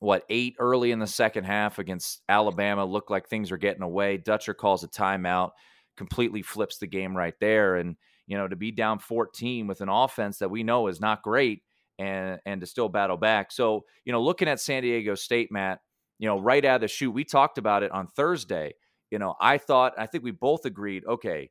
what 0.00 0.24
eight 0.30 0.54
early 0.58 0.92
in 0.92 0.98
the 0.98 1.06
second 1.06 1.44
half 1.44 1.78
against 1.78 2.22
Alabama. 2.28 2.84
Looked 2.84 3.10
like 3.10 3.28
things 3.28 3.50
were 3.50 3.56
getting 3.56 3.82
away. 3.82 4.16
Dutcher 4.16 4.54
calls 4.54 4.84
a 4.84 4.88
timeout, 4.88 5.50
completely 5.96 6.42
flips 6.42 6.78
the 6.78 6.86
game 6.86 7.16
right 7.16 7.34
there, 7.40 7.76
and 7.76 7.96
you 8.26 8.36
know, 8.36 8.46
to 8.46 8.56
be 8.56 8.70
down 8.70 8.98
14 8.98 9.66
with 9.66 9.80
an 9.80 9.88
offense 9.88 10.38
that 10.38 10.50
we 10.50 10.62
know 10.62 10.86
is 10.86 11.00
not 11.00 11.22
great 11.22 11.62
and 11.98 12.38
and 12.46 12.60
to 12.60 12.66
still 12.66 12.88
battle 12.88 13.16
back. 13.16 13.50
So, 13.50 13.84
you 14.04 14.12
know, 14.12 14.22
looking 14.22 14.48
at 14.48 14.60
San 14.60 14.82
Diego 14.82 15.14
State, 15.14 15.50
Matt, 15.50 15.80
you 16.18 16.28
know, 16.28 16.38
right 16.38 16.64
out 16.64 16.76
of 16.76 16.80
the 16.82 16.88
shoot, 16.88 17.10
we 17.10 17.24
talked 17.24 17.58
about 17.58 17.82
it 17.82 17.90
on 17.90 18.06
Thursday. 18.06 18.74
You 19.10 19.18
know, 19.18 19.34
I 19.40 19.58
thought, 19.58 19.94
I 19.96 20.06
think 20.06 20.22
we 20.22 20.30
both 20.32 20.66
agreed, 20.66 21.04
okay, 21.06 21.50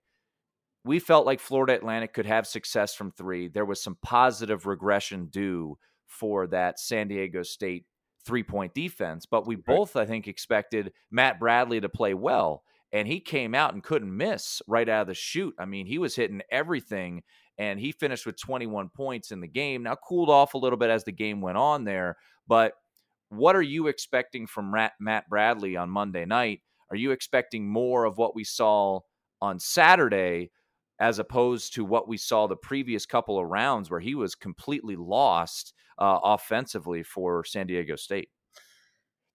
we 0.83 0.99
felt 0.99 1.25
like 1.25 1.39
Florida 1.39 1.73
Atlantic 1.73 2.13
could 2.13 2.27
have 2.27 2.45
success 2.45 2.93
from 2.93 3.11
three. 3.11 3.47
There 3.47 3.65
was 3.65 3.81
some 3.81 3.97
positive 4.03 4.67
regression 4.67 5.27
due 5.27 5.77
for 6.05 6.47
that 6.47 6.79
San 6.79 7.07
Diego 7.07 7.41
State 7.43 7.85
three 8.27 8.43
point 8.43 8.73
defense. 8.73 9.25
But 9.25 9.47
we 9.47 9.55
both, 9.55 9.95
I 9.95 10.05
think, 10.05 10.27
expected 10.27 10.91
Matt 11.09 11.39
Bradley 11.39 11.81
to 11.81 11.89
play 11.89 12.13
well. 12.13 12.63
And 12.93 13.07
he 13.07 13.19
came 13.19 13.55
out 13.55 13.73
and 13.73 13.83
couldn't 13.83 14.15
miss 14.15 14.61
right 14.67 14.87
out 14.87 15.01
of 15.01 15.07
the 15.07 15.13
shoot. 15.13 15.55
I 15.59 15.65
mean, 15.65 15.87
he 15.87 15.97
was 15.97 16.15
hitting 16.15 16.41
everything 16.51 17.23
and 17.57 17.79
he 17.79 17.91
finished 17.91 18.25
with 18.25 18.39
21 18.39 18.89
points 18.89 19.31
in 19.31 19.41
the 19.41 19.47
game. 19.47 19.83
Now, 19.83 19.95
cooled 19.95 20.29
off 20.29 20.53
a 20.53 20.57
little 20.57 20.77
bit 20.77 20.89
as 20.89 21.03
the 21.03 21.11
game 21.11 21.41
went 21.41 21.57
on 21.57 21.83
there. 21.83 22.17
But 22.47 22.73
what 23.29 23.55
are 23.55 23.61
you 23.61 23.87
expecting 23.87 24.47
from 24.47 24.73
Matt 24.99 25.29
Bradley 25.29 25.75
on 25.75 25.89
Monday 25.89 26.25
night? 26.25 26.61
Are 26.91 26.95
you 26.95 27.11
expecting 27.11 27.67
more 27.67 28.05
of 28.05 28.17
what 28.17 28.35
we 28.35 28.43
saw 28.43 28.99
on 29.41 29.59
Saturday? 29.59 30.51
as 30.99 31.19
opposed 31.19 31.73
to 31.75 31.85
what 31.85 32.07
we 32.07 32.17
saw 32.17 32.47
the 32.47 32.55
previous 32.55 33.05
couple 33.05 33.39
of 33.39 33.47
rounds 33.47 33.89
where 33.89 33.99
he 33.99 34.15
was 34.15 34.35
completely 34.35 34.95
lost 34.95 35.73
uh, 35.97 36.19
offensively 36.23 37.03
for 37.03 37.43
San 37.43 37.67
Diego 37.67 37.95
State. 37.95 38.29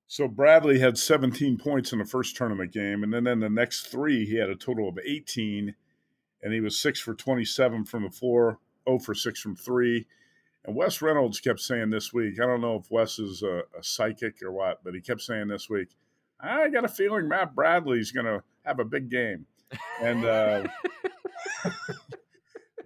So 0.07 0.29
Bradley 0.29 0.79
had 0.79 0.99
17 0.99 1.57
points 1.57 1.93
in 1.93 1.99
the 1.99 2.05
first 2.05 2.37
tournament 2.37 2.71
game, 2.73 3.03
and 3.03 3.13
then 3.13 3.27
in 3.27 3.41
the 3.41 3.49
next 3.49 3.87
three, 3.87 4.27
he 4.27 4.37
had 4.37 4.51
a 4.51 4.55
total 4.55 4.89
of 4.89 4.99
18, 5.03 5.75
and 6.43 6.53
he 6.53 6.61
was 6.61 6.79
six 6.79 7.01
for 7.01 7.15
27 7.15 7.87
from 7.87 8.03
the 8.03 8.11
floor, 8.11 8.59
0 8.87 8.99
for 8.99 9.15
six 9.15 9.41
from 9.41 9.57
three. 9.57 10.07
And 10.65 10.77
Wes 10.77 11.01
Reynolds 11.03 11.41
kept 11.41 11.61
saying 11.61 11.91
this 11.91 12.13
week, 12.13 12.39
I 12.41 12.47
don't 12.47 12.61
know 12.61 12.77
if 12.77 12.91
Wes 12.91 13.19
is 13.19 13.43
a, 13.43 13.63
a 13.79 13.83
psychic 13.83 14.43
or 14.43 14.53
what, 14.53 14.85
but 14.85 14.95
he 14.95 15.01
kept 15.01 15.23
saying 15.23 15.49
this 15.49 15.71
week, 15.71 15.89
I 16.41 16.69
got 16.69 16.85
a 16.85 16.89
feeling 16.89 17.29
Matt 17.29 17.55
Bradley's 17.55 18.13
going 18.13 18.27
to 18.27 18.43
have 18.65 18.81
a 18.81 18.85
big 18.85 19.09
game. 19.09 19.47
And 20.03 20.25
uh, 20.25 20.65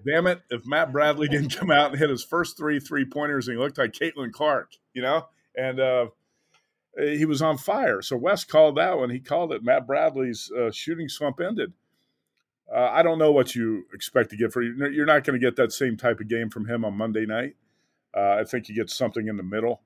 damn 0.06 0.26
it, 0.26 0.40
if 0.50 0.66
Matt 0.66 0.92
Bradley 0.92 1.28
didn't 1.28 1.56
come 1.56 1.70
out 1.70 1.90
and 1.90 1.98
hit 1.98 2.10
his 2.10 2.24
first 2.24 2.56
three 2.56 2.80
three 2.80 3.04
pointers 3.04 3.48
and 3.48 3.56
he 3.56 3.62
looked 3.62 3.78
like 3.78 3.92
Caitlin 3.92 4.32
Clark, 4.32 4.72
you 4.94 5.02
know, 5.02 5.26
and 5.56 5.80
uh, 5.80 6.06
he 6.98 7.24
was 7.24 7.42
on 7.42 7.58
fire. 7.58 8.02
So 8.02 8.16
Wes 8.16 8.44
called 8.44 8.76
that 8.76 8.96
one. 8.98 9.10
He 9.10 9.20
called 9.20 9.52
it 9.52 9.64
Matt 9.64 9.86
Bradley's 9.86 10.50
uh, 10.52 10.70
shooting 10.70 11.08
slump 11.08 11.40
ended. 11.40 11.72
Uh, 12.74 12.90
I 12.92 13.02
don't 13.02 13.18
know 13.18 13.30
what 13.30 13.54
you 13.54 13.84
expect 13.94 14.30
to 14.30 14.36
get 14.36 14.52
for 14.52 14.62
you. 14.62 14.74
You're 14.88 15.06
not 15.06 15.24
going 15.24 15.38
to 15.38 15.44
get 15.44 15.56
that 15.56 15.72
same 15.72 15.96
type 15.96 16.20
of 16.20 16.28
game 16.28 16.50
from 16.50 16.66
him 16.66 16.84
on 16.84 16.96
Monday 16.96 17.24
night. 17.24 17.54
Uh, 18.16 18.38
I 18.40 18.44
think 18.44 18.68
you 18.68 18.74
get 18.74 18.90
something 18.90 19.28
in 19.28 19.36
the 19.36 19.42
middle, 19.42 19.82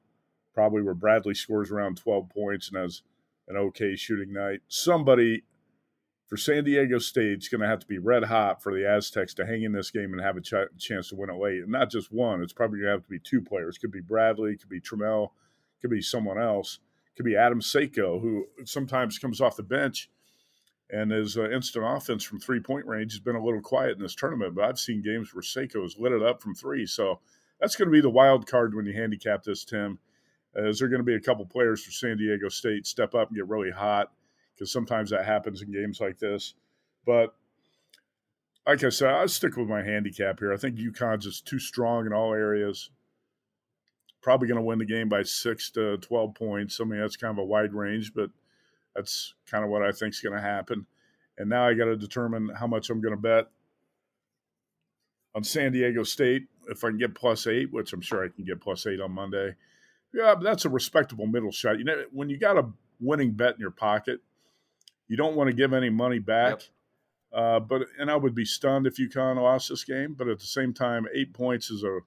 probably 0.54 0.82
where 0.82 0.94
Bradley 0.94 1.34
scores 1.34 1.70
around 1.70 1.98
12 1.98 2.30
points 2.30 2.68
and 2.68 2.78
has 2.78 3.02
an 3.48 3.56
okay 3.56 3.96
shooting 3.96 4.32
night. 4.32 4.60
Somebody 4.68 5.42
for 6.30 6.36
San 6.36 6.64
Diego 6.64 6.98
State, 6.98 7.32
it's 7.32 7.48
going 7.48 7.60
to 7.60 7.66
have 7.66 7.80
to 7.80 7.86
be 7.86 7.98
red 7.98 8.24
hot 8.24 8.62
for 8.62 8.72
the 8.72 8.88
Aztecs 8.88 9.34
to 9.34 9.44
hang 9.44 9.64
in 9.64 9.72
this 9.72 9.90
game 9.90 10.12
and 10.12 10.22
have 10.22 10.36
a 10.36 10.40
ch- 10.40 10.78
chance 10.78 11.08
to 11.08 11.16
win 11.16 11.28
it 11.28 11.36
late. 11.36 11.62
And 11.62 11.72
not 11.72 11.90
just 11.90 12.10
one, 12.12 12.40
it's 12.40 12.52
probably 12.52 12.78
going 12.78 12.86
to 12.86 12.92
have 12.92 13.02
to 13.02 13.10
be 13.10 13.18
two 13.18 13.42
players. 13.42 13.76
Could 13.76 13.90
be 13.90 14.00
Bradley, 14.00 14.56
could 14.56 14.68
be 14.68 14.80
Trammell, 14.80 15.32
could 15.82 15.90
be 15.90 16.00
someone 16.00 16.40
else. 16.40 16.78
Could 17.16 17.26
be 17.26 17.36
Adam 17.36 17.60
Seiko, 17.60 18.22
who 18.22 18.46
sometimes 18.64 19.18
comes 19.18 19.40
off 19.42 19.56
the 19.56 19.62
bench 19.62 20.08
and 20.92 21.10
his 21.10 21.36
uh, 21.36 21.50
instant 21.50 21.84
offense 21.86 22.24
from 22.24 22.40
three 22.40 22.60
point 22.60 22.86
range 22.86 23.12
has 23.12 23.20
been 23.20 23.36
a 23.36 23.44
little 23.44 23.60
quiet 23.60 23.96
in 23.96 24.02
this 24.02 24.14
tournament. 24.14 24.54
But 24.54 24.64
I've 24.64 24.78
seen 24.78 25.02
games 25.02 25.34
where 25.34 25.42
Seiko 25.42 25.82
has 25.82 25.96
lit 25.98 26.12
it 26.12 26.22
up 26.22 26.42
from 26.42 26.54
three. 26.54 26.86
So 26.86 27.20
that's 27.60 27.76
going 27.76 27.88
to 27.88 27.92
be 27.92 28.00
the 28.00 28.10
wild 28.10 28.46
card 28.46 28.74
when 28.74 28.86
you 28.86 28.92
handicap 28.92 29.42
this, 29.42 29.64
Tim. 29.64 29.98
Uh, 30.56 30.68
is 30.68 30.78
there 30.78 30.88
going 30.88 31.00
to 31.00 31.04
be 31.04 31.14
a 31.14 31.20
couple 31.20 31.44
players 31.46 31.84
for 31.84 31.92
San 31.92 32.16
Diego 32.16 32.48
State 32.48 32.86
step 32.86 33.14
up 33.14 33.28
and 33.28 33.36
get 33.36 33.48
really 33.48 33.70
hot? 33.70 34.10
Because 34.60 34.70
sometimes 34.70 35.08
that 35.08 35.24
happens 35.24 35.62
in 35.62 35.72
games 35.72 36.02
like 36.02 36.18
this. 36.18 36.52
But 37.06 37.34
like 38.66 38.84
I 38.84 38.90
said, 38.90 39.08
I 39.08 39.24
stick 39.24 39.56
with 39.56 39.68
my 39.68 39.82
handicap 39.82 40.38
here. 40.38 40.52
I 40.52 40.58
think 40.58 40.76
UConn's 40.76 41.24
just 41.24 41.46
too 41.46 41.58
strong 41.58 42.04
in 42.04 42.12
all 42.12 42.34
areas. 42.34 42.90
Probably 44.20 44.48
going 44.48 44.60
to 44.60 44.62
win 44.62 44.78
the 44.78 44.84
game 44.84 45.08
by 45.08 45.22
six 45.22 45.70
to 45.70 45.96
12 45.96 46.34
points. 46.34 46.78
I 46.78 46.84
mean, 46.84 47.00
that's 47.00 47.16
kind 47.16 47.30
of 47.30 47.38
a 47.38 47.46
wide 47.46 47.72
range, 47.72 48.12
but 48.14 48.28
that's 48.94 49.32
kind 49.50 49.64
of 49.64 49.70
what 49.70 49.82
I 49.82 49.92
think 49.92 50.12
is 50.12 50.20
going 50.20 50.36
to 50.36 50.42
happen. 50.42 50.84
And 51.38 51.48
now 51.48 51.66
I 51.66 51.72
got 51.72 51.86
to 51.86 51.96
determine 51.96 52.50
how 52.50 52.66
much 52.66 52.90
I'm 52.90 53.00
going 53.00 53.16
to 53.16 53.20
bet 53.20 53.46
on 55.34 55.42
San 55.42 55.72
Diego 55.72 56.02
State. 56.02 56.48
If 56.68 56.84
I 56.84 56.88
can 56.88 56.98
get 56.98 57.14
plus 57.14 57.46
eight, 57.46 57.72
which 57.72 57.94
I'm 57.94 58.02
sure 58.02 58.22
I 58.22 58.28
can 58.28 58.44
get 58.44 58.60
plus 58.60 58.86
eight 58.86 59.00
on 59.00 59.12
Monday. 59.12 59.54
Yeah, 60.12 60.34
that's 60.40 60.66
a 60.66 60.68
respectable 60.68 61.26
middle 61.26 61.50
shot. 61.50 61.78
You 61.78 61.84
know, 61.84 62.04
when 62.12 62.28
you 62.28 62.36
got 62.36 62.58
a 62.58 62.68
winning 63.00 63.32
bet 63.32 63.54
in 63.54 63.60
your 63.60 63.70
pocket, 63.70 64.20
you 65.10 65.16
don't 65.16 65.34
want 65.34 65.48
to 65.48 65.52
give 65.52 65.72
any 65.72 65.90
money 65.90 66.20
back. 66.20 66.60
Yep. 66.60 66.62
Uh, 67.32 67.60
but 67.60 67.82
and 67.98 68.10
I 68.10 68.16
would 68.16 68.34
be 68.34 68.44
stunned 68.44 68.86
if 68.86 68.96
UConn 68.96 69.36
lost 69.36 69.68
this 69.68 69.82
game. 69.82 70.14
But 70.14 70.28
at 70.28 70.38
the 70.38 70.46
same 70.46 70.72
time, 70.72 71.06
eight 71.12 71.34
points 71.34 71.70
is 71.70 71.82
a 71.82 71.98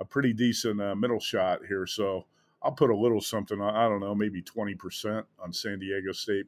a 0.00 0.04
pretty 0.04 0.32
decent 0.32 0.82
uh, 0.82 0.96
middle 0.96 1.20
shot 1.20 1.60
here. 1.68 1.86
So 1.86 2.26
I'll 2.60 2.72
put 2.72 2.90
a 2.90 2.96
little 2.96 3.20
something 3.20 3.60
on. 3.60 3.74
I 3.76 3.88
don't 3.88 4.00
know, 4.00 4.14
maybe 4.14 4.42
twenty 4.42 4.74
percent 4.74 5.24
on 5.38 5.52
San 5.52 5.78
Diego 5.78 6.10
State 6.10 6.46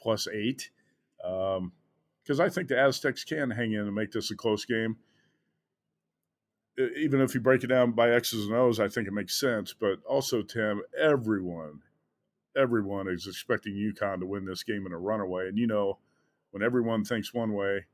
plus 0.00 0.26
eight, 0.26 0.70
because 1.16 1.58
um, 1.58 2.40
I 2.40 2.48
think 2.48 2.66
the 2.66 2.78
Aztecs 2.78 3.22
can 3.22 3.50
hang 3.50 3.72
in 3.72 3.80
and 3.80 3.94
make 3.94 4.10
this 4.10 4.32
a 4.32 4.36
close 4.36 4.64
game. 4.64 4.96
Even 6.96 7.20
if 7.20 7.34
you 7.34 7.40
break 7.40 7.62
it 7.62 7.68
down 7.68 7.92
by 7.92 8.10
X's 8.10 8.46
and 8.46 8.54
O's, 8.54 8.78
I 8.78 8.88
think 8.88 9.08
it 9.08 9.12
makes 9.12 9.38
sense. 9.38 9.72
But 9.72 10.02
also, 10.04 10.42
Tim, 10.42 10.82
everyone 11.00 11.82
everyone 12.56 13.08
is 13.08 13.26
expecting 13.26 13.74
UConn 13.74 14.20
to 14.20 14.26
win 14.26 14.44
this 14.44 14.62
game 14.62 14.86
in 14.86 14.92
a 14.92 14.98
runaway. 14.98 15.48
And 15.48 15.58
you 15.58 15.66
know, 15.66 15.98
when 16.50 16.62
everyone 16.62 17.04
thinks 17.04 17.34
one 17.34 17.52
way, 17.52 17.84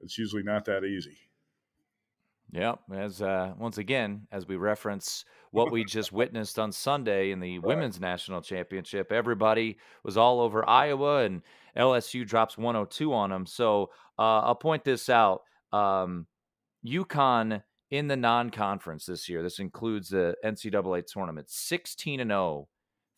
it's 0.00 0.18
usually 0.18 0.42
not 0.42 0.64
that 0.66 0.84
easy. 0.84 1.16
Yeah, 2.50 2.74
as 2.92 3.22
uh, 3.22 3.54
once 3.58 3.78
again, 3.78 4.26
as 4.30 4.46
we 4.46 4.56
reference 4.56 5.24
what 5.52 5.72
we 5.72 5.84
just 5.84 6.12
witnessed 6.12 6.58
on 6.58 6.70
Sunday 6.70 7.30
in 7.30 7.40
the 7.40 7.58
right. 7.58 7.66
women's 7.66 7.98
national 7.98 8.42
championship, 8.42 9.10
everybody 9.10 9.78
was 10.04 10.18
all 10.18 10.40
over 10.40 10.68
Iowa, 10.68 11.24
and 11.24 11.40
LSU 11.76 12.26
drops 12.26 12.58
102 12.58 13.12
on 13.12 13.30
them. 13.30 13.46
So 13.46 13.90
uh, 14.18 14.40
I'll 14.40 14.54
point 14.54 14.84
this 14.84 15.08
out: 15.08 15.42
um, 15.72 16.26
UConn 16.86 17.62
in 17.90 18.08
the 18.08 18.16
non-conference 18.16 19.06
this 19.06 19.30
year. 19.30 19.42
This 19.42 19.58
includes 19.58 20.10
the 20.10 20.34
NCAA 20.44 21.06
tournament, 21.06 21.48
16 21.48 22.20
and 22.20 22.30
0 22.30 22.68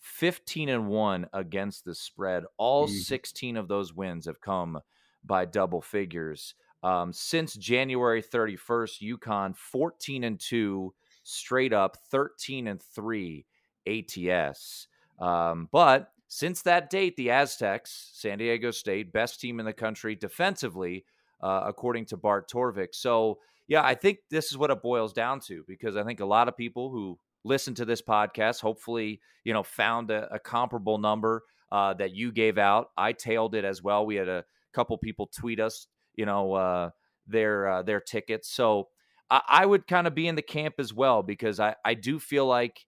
15 0.04 0.68
and 0.68 0.86
1 0.86 1.28
against 1.32 1.84
the 1.86 1.94
spread. 1.94 2.44
All 2.58 2.86
mm-hmm. 2.86 2.94
16 2.94 3.56
of 3.56 3.68
those 3.68 3.94
wins 3.94 4.26
have 4.26 4.40
come 4.40 4.78
by 5.24 5.46
double 5.46 5.80
figures. 5.80 6.54
Um, 6.82 7.10
since 7.14 7.54
January 7.54 8.22
31st, 8.22 9.16
UConn 9.18 9.56
14 9.56 10.24
and 10.24 10.38
2, 10.38 10.92
straight 11.22 11.72
up 11.72 11.96
13 12.10 12.66
and 12.66 12.82
3 12.82 13.46
ATS. 13.86 14.88
Um, 15.18 15.70
but 15.72 16.10
since 16.28 16.60
that 16.62 16.90
date, 16.90 17.16
the 17.16 17.30
Aztecs, 17.30 18.10
San 18.12 18.36
Diego 18.36 18.70
State, 18.72 19.10
best 19.10 19.40
team 19.40 19.58
in 19.58 19.64
the 19.64 19.72
country 19.72 20.14
defensively, 20.14 21.06
uh, 21.40 21.62
according 21.64 22.04
to 22.06 22.18
Bart 22.18 22.50
Torvik. 22.50 22.88
So, 22.92 23.38
yeah, 23.68 23.82
I 23.82 23.94
think 23.94 24.18
this 24.30 24.50
is 24.50 24.58
what 24.58 24.70
it 24.70 24.82
boils 24.82 25.14
down 25.14 25.40
to 25.46 25.64
because 25.66 25.96
I 25.96 26.04
think 26.04 26.20
a 26.20 26.26
lot 26.26 26.48
of 26.48 26.56
people 26.58 26.90
who 26.90 27.18
listened 27.44 27.76
to 27.76 27.84
this 27.84 28.02
podcast, 28.02 28.60
hopefully, 28.60 29.20
you 29.44 29.52
know, 29.52 29.62
found 29.62 30.10
a, 30.10 30.34
a 30.34 30.38
comparable 30.38 30.98
number 30.98 31.42
uh, 31.70 31.94
that 31.94 32.14
you 32.14 32.32
gave 32.32 32.58
out. 32.58 32.88
I 32.96 33.12
tailed 33.12 33.54
it 33.54 33.64
as 33.64 33.82
well. 33.82 34.06
We 34.06 34.16
had 34.16 34.28
a 34.28 34.44
couple 34.72 34.96
people 34.98 35.26
tweet 35.26 35.60
us, 35.60 35.86
you 36.14 36.26
know, 36.26 36.54
uh, 36.54 36.90
their 37.26 37.68
uh, 37.68 37.82
their 37.82 38.00
tickets. 38.00 38.50
So 38.50 38.88
I, 39.30 39.42
I 39.48 39.66
would 39.66 39.86
kind 39.86 40.06
of 40.06 40.14
be 40.14 40.28
in 40.28 40.34
the 40.34 40.42
camp 40.42 40.76
as 40.78 40.92
well 40.92 41.22
because 41.22 41.60
I 41.60 41.76
I 41.84 41.94
do 41.94 42.18
feel 42.18 42.46
like, 42.46 42.80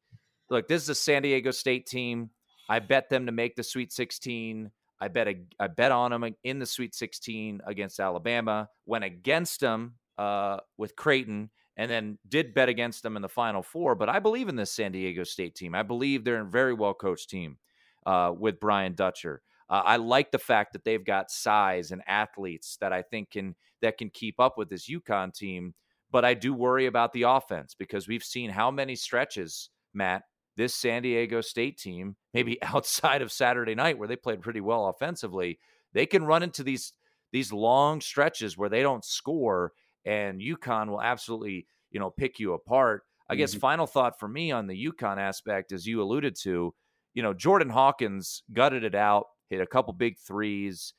look, 0.51 0.69
this 0.69 0.83
is 0.83 0.89
a 0.89 0.95
San 0.95 1.23
Diego 1.23 1.51
State 1.51 1.87
team. 1.87 2.31
I 2.69 2.81
bet 2.81 3.11
them 3.11 3.27
to 3.27 3.33
make 3.33 3.57
the 3.57 3.63
Sweet 3.63 3.93
16. 3.93 4.71
I 5.01 5.09
bet 5.09 5.29
a, 5.29 5.35
I 5.61 5.69
bet 5.69 5.93
on 5.93 6.11
them 6.11 6.35
in 6.43 6.59
the 6.59 6.67
Sweet 6.67 6.95
16 6.95 7.61
against 7.67 8.01
Alabama. 8.01 8.69
Went 8.87 9.05
against 9.05 9.61
them 9.61 9.95
uh, 10.19 10.59
with 10.77 10.97
Creighton 10.97 11.51
and 11.77 11.91
then 11.91 12.19
did 12.29 12.55
bet 12.55 12.69
against 12.69 13.03
them 13.03 13.17
in 13.17 13.23
the 13.23 13.29
Final 13.29 13.63
Four. 13.63 13.95
But 13.95 14.09
I 14.09 14.19
believe 14.19 14.49
in 14.49 14.57
this 14.57 14.73
San 14.73 14.93
Diego 14.93 15.25
State 15.25 15.55
team. 15.55 15.75
I 15.75 15.83
believe 15.83 16.25
they're 16.25 16.43
a 16.43 16.47
very 16.47 16.75
well 16.75 16.95
coached 16.95 17.31
team 17.31 17.59
uh, 18.07 18.33
with 18.37 18.61
Brian 18.61 18.95
Dutcher. 18.95 19.43
Uh, 19.69 19.83
I 19.85 19.97
like 19.97 20.31
the 20.31 20.39
fact 20.39 20.73
that 20.73 20.85
they've 20.85 21.05
got 21.05 21.31
size 21.31 21.91
and 21.91 22.03
athletes 22.07 22.77
that 22.81 22.93
I 22.93 23.03
think 23.03 23.31
can 23.31 23.57
that 23.83 23.99
can 23.99 24.11
keep 24.11 24.41
up 24.41 24.57
with 24.57 24.71
this 24.71 24.89
UConn 24.89 25.35
team. 25.35 25.75
But 26.11 26.25
I 26.25 26.35
do 26.35 26.55
worry 26.55 26.87
about 26.87 27.13
the 27.13 27.23
offense 27.23 27.75
because 27.75 28.07
we've 28.07 28.23
seen 28.23 28.51
how 28.51 28.71
many 28.71 28.95
stretches, 28.95 29.71
Matt, 29.93 30.23
this 30.57 30.75
San 30.75 31.03
Diego 31.03 31.41
State 31.41 31.79
team, 31.79 32.17
maybe 32.33 32.63
outside 32.63 33.23
of 33.23 33.33
Saturday 33.33 33.75
night 33.75 33.99
where 33.99 34.09
they 34.09 34.17
played 34.17 34.41
pretty 34.41 34.61
well 34.61 34.87
offensively, 34.87 35.59
they 35.93 36.07
can 36.07 36.25
run 36.25 36.43
into 36.43 36.63
these 36.63 36.93
these 37.33 37.53
long 37.53 38.01
stretches 38.01 38.57
where 38.57 38.69
they 38.69 38.83
don't 38.83 39.05
score 39.05 39.73
and 40.07 40.41
UConn 40.41 40.89
will 40.89 41.03
absolutely, 41.03 41.67
you 41.91 42.01
know, 42.01 42.11
pick 42.11 42.39
you 42.39 42.55
apart. 42.55 43.03
I 43.29 43.35
mm-hmm. 43.35 43.41
guess 43.41 43.55
final 43.55 43.87
thought 43.87 44.19
for 44.19 44.29
me 44.29 44.51
on 44.53 44.67
the 44.67 44.87
UConn 44.87 45.19
aspect, 45.19 45.73
as 45.73 45.87
you 45.87 46.01
alluded 46.01 46.37
to, 46.43 46.75
you 47.13 47.23
know, 47.23 47.35
Jordan 47.35 47.69
Hawkins 47.69 48.43
gutted 48.53 48.85
it 48.85 48.95
out, 48.95 49.27
hit 49.51 49.61
a 49.61 49.67
couple 49.67 49.93
big 49.93 50.19
threes. 50.19 50.95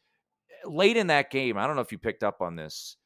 Late 0.65 0.97
in 0.97 1.07
that 1.07 1.31
game, 1.31 1.57
I 1.57 1.65
don't 1.65 1.75
know 1.75 1.81
if 1.81 1.91
you 1.91 1.97
picked 1.97 2.23
up 2.23 2.41
on 2.41 2.55
this. 2.55 2.97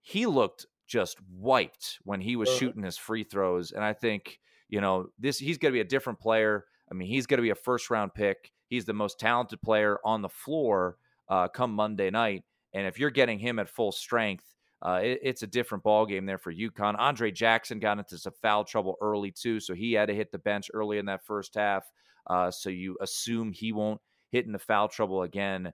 He 0.00 0.24
looked 0.24 0.64
just 0.86 1.18
wiped 1.30 1.98
when 2.04 2.22
he 2.22 2.36
was 2.36 2.48
uh-huh. 2.48 2.58
shooting 2.58 2.82
his 2.82 2.96
free 2.96 3.24
throws. 3.24 3.72
And 3.72 3.84
I 3.84 3.92
think, 3.92 4.38
you 4.70 4.80
know, 4.80 5.08
this 5.18 5.38
he's 5.38 5.58
gonna 5.58 5.72
be 5.72 5.80
a 5.80 5.84
different 5.84 6.20
player 6.20 6.64
I 6.90 6.94
mean, 6.94 7.08
he's 7.08 7.26
going 7.26 7.38
to 7.38 7.42
be 7.42 7.50
a 7.50 7.54
first 7.54 7.90
round 7.90 8.14
pick. 8.14 8.52
He's 8.68 8.84
the 8.84 8.92
most 8.92 9.18
talented 9.18 9.62
player 9.62 9.98
on 10.04 10.22
the 10.22 10.28
floor 10.28 10.96
uh, 11.28 11.48
come 11.48 11.72
Monday 11.72 12.10
night. 12.10 12.44
And 12.72 12.86
if 12.86 12.98
you're 12.98 13.10
getting 13.10 13.38
him 13.38 13.58
at 13.58 13.68
full 13.68 13.92
strength, 13.92 14.44
uh, 14.82 15.00
it, 15.02 15.20
it's 15.22 15.42
a 15.42 15.46
different 15.46 15.84
ball 15.84 16.06
game 16.06 16.26
there 16.26 16.38
for 16.38 16.52
UConn. 16.52 16.94
Andre 16.98 17.30
Jackson 17.30 17.78
got 17.80 17.98
into 17.98 18.18
some 18.18 18.32
foul 18.42 18.64
trouble 18.64 18.96
early 19.00 19.32
too, 19.32 19.60
so 19.60 19.74
he 19.74 19.92
had 19.92 20.08
to 20.08 20.14
hit 20.14 20.30
the 20.30 20.38
bench 20.38 20.70
early 20.72 20.98
in 20.98 21.06
that 21.06 21.24
first 21.24 21.54
half. 21.54 21.84
Uh, 22.26 22.50
so 22.50 22.70
you 22.70 22.96
assume 23.00 23.52
he 23.52 23.72
won't 23.72 24.00
hit 24.30 24.46
into 24.46 24.58
foul 24.58 24.88
trouble 24.88 25.22
again. 25.22 25.72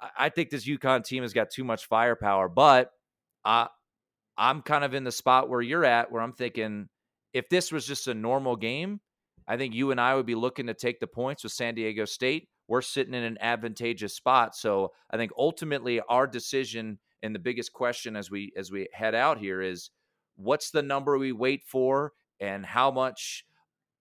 I, 0.00 0.26
I 0.26 0.28
think 0.28 0.50
this 0.50 0.68
UConn 0.68 1.04
team 1.04 1.22
has 1.22 1.32
got 1.32 1.50
too 1.50 1.64
much 1.64 1.86
firepower, 1.86 2.48
but 2.48 2.90
I, 3.44 3.68
I'm 4.36 4.62
kind 4.62 4.84
of 4.84 4.94
in 4.94 5.04
the 5.04 5.12
spot 5.12 5.48
where 5.48 5.62
you're 5.62 5.84
at, 5.84 6.12
where 6.12 6.22
I'm 6.22 6.32
thinking 6.32 6.88
if 7.32 7.48
this 7.48 7.72
was 7.72 7.86
just 7.86 8.06
a 8.06 8.14
normal 8.14 8.56
game, 8.56 9.00
I 9.46 9.56
think 9.56 9.74
you 9.74 9.90
and 9.90 10.00
I 10.00 10.14
would 10.14 10.26
be 10.26 10.34
looking 10.34 10.68
to 10.68 10.74
take 10.74 11.00
the 11.00 11.06
points 11.06 11.42
with 11.42 11.52
San 11.52 11.74
Diego 11.74 12.04
State. 12.04 12.48
We're 12.68 12.82
sitting 12.82 13.12
in 13.12 13.24
an 13.24 13.36
advantageous 13.40 14.14
spot. 14.14 14.56
So 14.56 14.92
I 15.10 15.16
think 15.16 15.32
ultimately 15.36 16.00
our 16.08 16.26
decision 16.26 16.98
and 17.24 17.34
the 17.34 17.40
biggest 17.40 17.72
question 17.72 18.14
as 18.14 18.30
we 18.30 18.52
as 18.56 18.70
we 18.70 18.86
head 18.92 19.14
out 19.14 19.38
here 19.38 19.62
is 19.62 19.90
what's 20.36 20.70
the 20.70 20.82
number 20.82 21.16
we 21.18 21.32
wait 21.32 21.62
for 21.66 22.12
and 22.38 22.66
how 22.66 22.90
much 22.90 23.44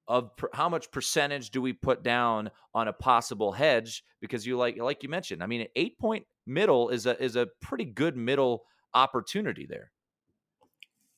of 0.08 0.32
how 0.54 0.68
much 0.68 0.92
percentage 0.92 1.50
do 1.50 1.62
we 1.62 1.72
put 1.72 2.04
down 2.04 2.52
on 2.76 2.90
a 2.90 2.94
possible 2.94 3.54
hedge? 3.54 4.04
Because 4.20 4.46
you 4.46 4.58
like 4.58 4.78
like 4.78 5.02
you 5.02 5.10
mentioned 5.10 5.42
i 5.42 5.48
mean 5.48 5.62
an 5.62 5.68
eight 5.76 5.98
point 5.98 6.26
middle 6.46 6.90
is 6.90 7.06
a 7.06 7.22
is 7.24 7.38
a 7.38 7.48
pretty 7.62 7.86
good 7.86 8.18
middle 8.18 8.64
opportunity 8.94 9.66
there. 9.66 9.92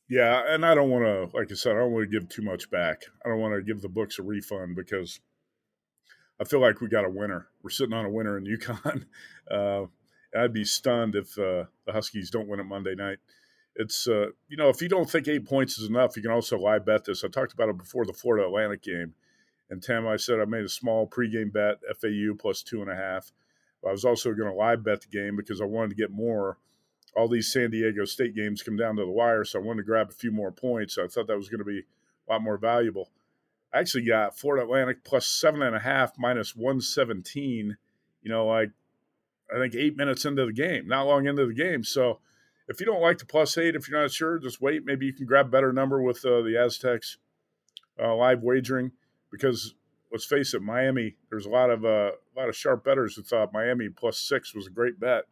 Yeah 0.08 0.44
and 0.48 0.64
i 0.64 0.76
don't 0.76 0.92
want 0.92 1.06
to 1.06 1.36
like 1.36 1.52
i 1.52 1.56
said 1.56 1.72
i 1.76 1.80
don't 1.80 1.92
want 1.92 2.10
to 2.10 2.20
give 2.20 2.30
too 2.30 2.44
much 2.44 2.70
back. 2.70 3.02
I 3.26 3.30
don't 3.30 3.40
want 3.40 3.56
to 3.56 3.64
give 3.64 3.82
the 3.82 3.90
books 3.90 4.20
a 4.20 4.24
refund 4.24 4.76
because 4.76 5.20
i 6.40 6.44
feel 6.44 6.62
like 6.62 6.82
we 6.82 6.88
got 6.88 7.06
a 7.06 7.10
winner. 7.10 7.48
We're 7.64 7.72
sitting 7.72 7.94
on 7.94 8.06
a 8.06 8.12
winner 8.12 8.38
in 8.38 8.46
UConn 8.46 9.06
uh, 9.52 9.88
I'd 10.38 10.54
be 10.54 10.66
stunned 10.66 11.16
if 11.16 11.38
uh, 11.38 11.66
the 11.86 11.94
Huskies 11.94 12.30
don't 12.30 12.48
win 12.48 12.60
it 12.60 12.66
Monday 12.66 12.96
night. 12.96 13.18
It's 13.76 14.08
uh, 14.08 14.28
you 14.48 14.58
know 14.58 14.70
if 14.70 14.82
you 14.82 14.90
don't 14.90 15.10
think 15.10 15.28
eight 15.28 15.46
points 15.46 15.78
is 15.78 15.90
enough, 15.90 16.16
you 16.16 16.22
can 16.22 16.32
also 16.32 16.58
live 16.58 16.86
bet 16.86 17.06
this. 17.06 17.24
I 17.24 17.28
talked 17.28 17.54
about 17.54 17.70
it 17.70 17.78
before 17.78 18.06
the 18.06 18.14
Florida 18.14 18.46
Atlantic 18.46 18.82
game, 18.82 19.14
and 19.70 19.84
Tim, 19.84 20.08
I 20.08 20.18
said 20.18 20.40
I 20.40 20.46
made 20.46 20.64
a 20.64 20.70
small 20.70 21.08
pregame 21.08 21.52
bet 21.52 21.80
FAU 22.00 22.36
plus 22.38 22.64
two 22.64 22.82
and 22.82 22.90
a 22.90 22.96
half. 22.96 23.32
I 23.88 23.92
was 23.92 24.06
also 24.06 24.34
going 24.34 24.50
to 24.50 24.56
live 24.56 24.84
bet 24.84 25.02
the 25.02 25.08
game 25.08 25.36
because 25.36 25.62
I 25.62 25.66
wanted 25.66 25.90
to 25.90 25.96
get 25.96 26.12
more. 26.12 26.58
All 27.16 27.28
these 27.28 27.52
San 27.52 27.70
Diego 27.70 28.04
State 28.04 28.36
games 28.36 28.64
come 28.64 28.76
down 28.76 28.96
to 28.96 29.06
the 29.06 29.12
wire, 29.12 29.46
so 29.46 29.60
I 29.60 29.62
wanted 29.62 29.84
to 29.84 29.86
grab 29.86 30.10
a 30.10 30.14
few 30.14 30.32
more 30.32 30.52
points. 30.52 30.98
I 30.98 31.08
thought 31.08 31.28
that 31.28 31.38
was 31.38 31.50
going 31.50 31.60
to 31.60 31.66
be 31.66 31.84
a 32.28 32.32
lot 32.32 32.42
more 32.42 32.58
valuable. 32.58 33.10
I 33.74 33.80
actually 33.80 34.06
got 34.06 34.38
Florida 34.38 34.66
Atlantic 34.66 35.04
plus 35.04 35.28
seven 35.28 35.62
and 35.62 35.76
a 35.76 35.80
half 35.80 36.18
minus 36.18 36.56
one 36.56 36.82
seventeen. 36.82 37.78
You 38.22 38.32
know, 38.32 38.48
like 38.48 38.72
I 39.54 39.60
think 39.60 39.76
eight 39.76 39.96
minutes 39.96 40.26
into 40.26 40.46
the 40.46 40.54
game, 40.54 40.88
not 40.88 41.04
long 41.04 41.28
into 41.28 41.46
the 41.46 41.54
game. 41.54 41.84
So 41.84 42.20
if 42.68 42.80
you 42.80 42.86
don't 42.86 43.02
like 43.02 43.20
the 43.20 43.26
plus 43.26 43.58
eight, 43.58 43.76
if 43.76 43.88
you're 43.88 44.02
not 44.02 44.12
sure, 44.12 44.40
just 44.40 44.62
wait. 44.62 44.86
Maybe 44.86 45.06
you 45.06 45.14
can 45.14 45.26
grab 45.26 45.48
a 45.48 45.50
better 45.50 45.72
number 45.72 46.02
with 46.02 46.26
uh, 46.26 46.42
the 46.42 46.58
Aztecs 46.58 47.18
uh, 48.02 48.16
live 48.16 48.42
wagering 48.42 48.92
because 49.32 49.76
let's 50.12 50.26
face 50.26 50.54
it, 50.54 50.62
Miami. 50.62 51.16
There's 51.30 51.46
a 51.46 51.50
lot 51.50 51.70
of 51.70 51.86
uh, 51.86 52.12
a 52.12 52.34
lot 52.36 52.50
of 52.50 52.56
sharp 52.56 52.84
bettors 52.84 53.16
who 53.16 53.22
thought 53.22 53.54
Miami 53.54 53.90
plus 53.90 54.18
six 54.18 54.56
was 54.56 54.68
a 54.68 54.72
great 54.72 55.00
bet 55.00 55.26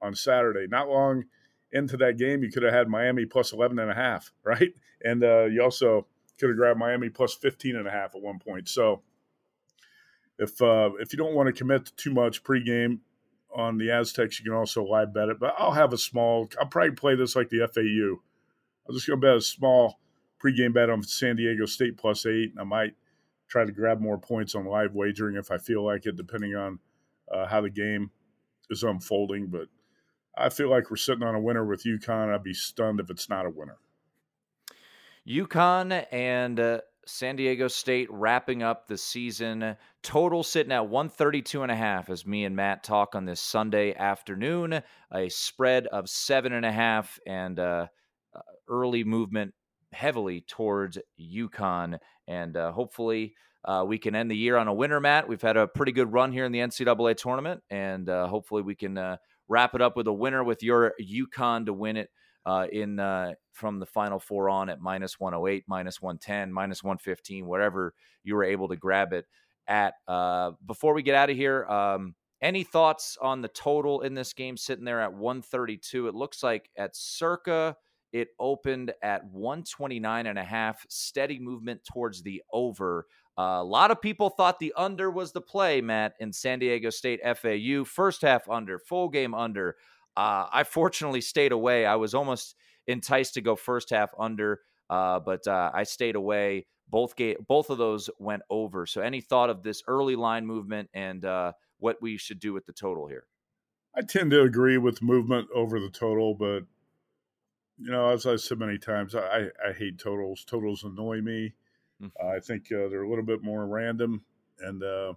on 0.00 0.14
Saturday. 0.14 0.66
Not 0.68 0.88
long 0.88 1.24
into 1.72 1.96
that 1.98 2.16
game, 2.16 2.42
you 2.42 2.50
could 2.50 2.62
have 2.62 2.72
had 2.72 2.88
Miami 2.88 3.26
plus 3.26 3.52
11 3.52 3.78
and 3.78 3.90
a 3.90 3.94
half, 3.94 4.32
right? 4.44 4.72
And 5.04 5.22
uh, 5.22 5.44
you 5.44 5.62
also 5.62 6.06
could 6.38 6.50
have 6.50 6.56
grabbed 6.56 6.78
Miami 6.78 7.08
plus 7.08 7.34
15 7.34 7.76
and 7.76 7.86
a 7.86 7.90
half 7.90 8.14
at 8.14 8.22
one 8.22 8.38
point. 8.38 8.68
So 8.68 9.02
if 10.38 10.60
uh, 10.62 10.90
if 11.00 11.12
you 11.12 11.16
don't 11.16 11.34
want 11.34 11.48
to 11.48 11.52
commit 11.52 11.86
to 11.86 11.94
too 11.96 12.12
much 12.12 12.42
pregame, 12.42 13.00
on 13.58 13.76
the 13.76 13.90
Aztecs, 13.90 14.38
you 14.38 14.44
can 14.44 14.54
also 14.54 14.84
live 14.84 15.12
bet 15.12 15.28
it. 15.28 15.40
But 15.40 15.54
I'll 15.58 15.72
have 15.72 15.92
a 15.92 15.98
small. 15.98 16.48
I'll 16.60 16.66
probably 16.66 16.92
play 16.92 17.16
this 17.16 17.36
like 17.36 17.48
the 17.50 17.68
FAU. 17.72 18.22
I'm 18.88 18.94
just 18.94 19.06
to 19.06 19.16
bet 19.16 19.36
a 19.36 19.40
small 19.40 19.98
pregame 20.42 20.72
bet 20.72 20.88
on 20.88 21.02
San 21.02 21.36
Diego 21.36 21.66
State 21.66 21.96
plus 21.96 22.24
eight, 22.24 22.52
and 22.52 22.60
I 22.60 22.64
might 22.64 22.94
try 23.48 23.64
to 23.64 23.72
grab 23.72 24.00
more 24.00 24.18
points 24.18 24.54
on 24.54 24.64
live 24.64 24.94
wagering 24.94 25.36
if 25.36 25.50
I 25.50 25.58
feel 25.58 25.84
like 25.84 26.06
it, 26.06 26.16
depending 26.16 26.54
on 26.54 26.78
uh, 27.32 27.46
how 27.46 27.60
the 27.60 27.70
game 27.70 28.10
is 28.70 28.82
unfolding. 28.82 29.48
But 29.48 29.68
I 30.36 30.48
feel 30.48 30.70
like 30.70 30.90
we're 30.90 30.96
sitting 30.96 31.24
on 31.24 31.34
a 31.34 31.40
winner 31.40 31.64
with 31.64 31.84
UConn. 31.84 32.32
I'd 32.32 32.44
be 32.44 32.54
stunned 32.54 33.00
if 33.00 33.10
it's 33.10 33.28
not 33.28 33.44
a 33.44 33.50
winner. 33.50 33.78
UConn 35.26 36.06
and 36.10 36.60
uh, 36.60 36.80
San 37.08 37.36
Diego 37.36 37.68
State 37.68 38.08
wrapping 38.10 38.62
up 38.62 38.86
the 38.86 38.98
season. 38.98 39.76
Total 40.02 40.42
sitting 40.42 40.72
at 40.72 40.88
132 40.88 41.62
and 41.62 41.72
a 41.72 41.76
half 41.76 42.10
as 42.10 42.26
me 42.26 42.44
and 42.44 42.54
Matt 42.54 42.84
talk 42.84 43.14
on 43.14 43.24
this 43.24 43.40
Sunday 43.40 43.94
afternoon. 43.94 44.82
A 45.12 45.28
spread 45.30 45.86
of 45.86 46.08
seven 46.08 46.52
and 46.52 46.66
a 46.66 46.70
half 46.70 47.18
and 47.26 47.58
uh, 47.58 47.86
uh, 48.36 48.40
early 48.68 49.04
movement 49.04 49.54
heavily 49.92 50.42
towards 50.42 50.98
UConn. 51.18 51.98
And 52.26 52.56
uh, 52.56 52.72
hopefully 52.72 53.34
uh, 53.64 53.84
we 53.88 53.98
can 53.98 54.14
end 54.14 54.30
the 54.30 54.36
year 54.36 54.58
on 54.58 54.68
a 54.68 54.74
winner, 54.74 55.00
Matt. 55.00 55.28
We've 55.28 55.40
had 55.40 55.56
a 55.56 55.66
pretty 55.66 55.92
good 55.92 56.12
run 56.12 56.30
here 56.30 56.44
in 56.44 56.52
the 56.52 56.60
NCAA 56.60 57.16
tournament. 57.16 57.62
And 57.70 58.08
uh, 58.10 58.26
hopefully 58.26 58.62
we 58.62 58.74
can 58.74 58.98
uh, 58.98 59.16
wrap 59.48 59.74
it 59.74 59.80
up 59.80 59.96
with 59.96 60.06
a 60.08 60.12
winner 60.12 60.44
with 60.44 60.62
your 60.62 60.92
UConn 61.00 61.66
to 61.66 61.72
win 61.72 61.96
it 61.96 62.10
uh, 62.48 62.66
in 62.72 62.98
uh, 62.98 63.34
from 63.52 63.78
the 63.78 63.84
final 63.84 64.18
four 64.18 64.48
on 64.48 64.70
at 64.70 64.80
minus 64.80 65.20
108, 65.20 65.64
minus 65.68 66.00
110, 66.00 66.50
minus 66.50 66.82
115, 66.82 67.46
wherever 67.46 67.92
you 68.24 68.34
were 68.34 68.44
able 68.44 68.68
to 68.68 68.76
grab 68.76 69.12
it 69.12 69.26
at. 69.66 69.94
Uh, 70.08 70.52
before 70.64 70.94
we 70.94 71.02
get 71.02 71.14
out 71.14 71.28
of 71.28 71.36
here, 71.36 71.66
um, 71.66 72.14
any 72.40 72.64
thoughts 72.64 73.18
on 73.20 73.42
the 73.42 73.48
total 73.48 74.00
in 74.00 74.14
this 74.14 74.32
game 74.32 74.56
sitting 74.56 74.86
there 74.86 75.02
at 75.02 75.12
132? 75.12 76.08
It 76.08 76.14
looks 76.14 76.42
like 76.42 76.70
at 76.78 76.96
circa 76.96 77.76
it 78.12 78.28
opened 78.38 78.94
at 79.02 79.24
129 79.26 80.26
and 80.26 80.38
a 80.38 80.44
half, 80.44 80.86
steady 80.88 81.38
movement 81.38 81.84
towards 81.84 82.22
the 82.22 82.42
over. 82.50 83.06
Uh, 83.38 83.60
a 83.60 83.64
lot 83.64 83.90
of 83.90 84.00
people 84.00 84.30
thought 84.30 84.58
the 84.58 84.72
under 84.76 85.10
was 85.10 85.32
the 85.32 85.42
play, 85.42 85.82
Matt, 85.82 86.14
in 86.18 86.32
San 86.32 86.58
Diego 86.58 86.88
State 86.88 87.20
FAU. 87.22 87.84
First 87.84 88.22
half 88.22 88.48
under, 88.48 88.78
full 88.78 89.10
game 89.10 89.34
under. 89.34 89.76
Uh, 90.18 90.48
I 90.52 90.64
fortunately 90.64 91.20
stayed 91.20 91.52
away. 91.52 91.86
I 91.86 91.94
was 91.94 92.12
almost 92.12 92.56
enticed 92.88 93.34
to 93.34 93.40
go 93.40 93.54
first 93.54 93.90
half 93.90 94.10
under, 94.18 94.62
uh, 94.90 95.20
but 95.20 95.46
uh, 95.46 95.70
I 95.72 95.84
stayed 95.84 96.16
away. 96.16 96.66
Both 96.88 97.14
ga- 97.14 97.36
both 97.46 97.70
of 97.70 97.78
those 97.78 98.10
went 98.18 98.42
over. 98.50 98.84
So, 98.84 99.00
any 99.00 99.20
thought 99.20 99.48
of 99.48 99.62
this 99.62 99.84
early 99.86 100.16
line 100.16 100.44
movement 100.44 100.90
and 100.92 101.24
uh, 101.24 101.52
what 101.78 102.02
we 102.02 102.16
should 102.16 102.40
do 102.40 102.52
with 102.52 102.66
the 102.66 102.72
total 102.72 103.06
here? 103.06 103.26
I 103.94 104.02
tend 104.02 104.32
to 104.32 104.42
agree 104.42 104.76
with 104.76 105.02
movement 105.02 105.50
over 105.54 105.78
the 105.78 105.90
total, 105.90 106.34
but 106.34 106.64
you 107.78 107.92
know, 107.92 108.08
as 108.08 108.26
I've 108.26 108.40
said 108.40 108.58
many 108.58 108.76
times, 108.76 109.14
I, 109.14 109.50
I 109.64 109.72
hate 109.72 110.00
totals. 110.00 110.44
Totals 110.44 110.82
annoy 110.82 111.20
me. 111.20 111.54
Mm-hmm. 112.02 112.26
I 112.26 112.40
think 112.40 112.72
uh, 112.72 112.88
they're 112.88 113.04
a 113.04 113.08
little 113.08 113.24
bit 113.24 113.44
more 113.44 113.64
random, 113.68 114.24
and 114.58 114.82
uh, 114.82 115.12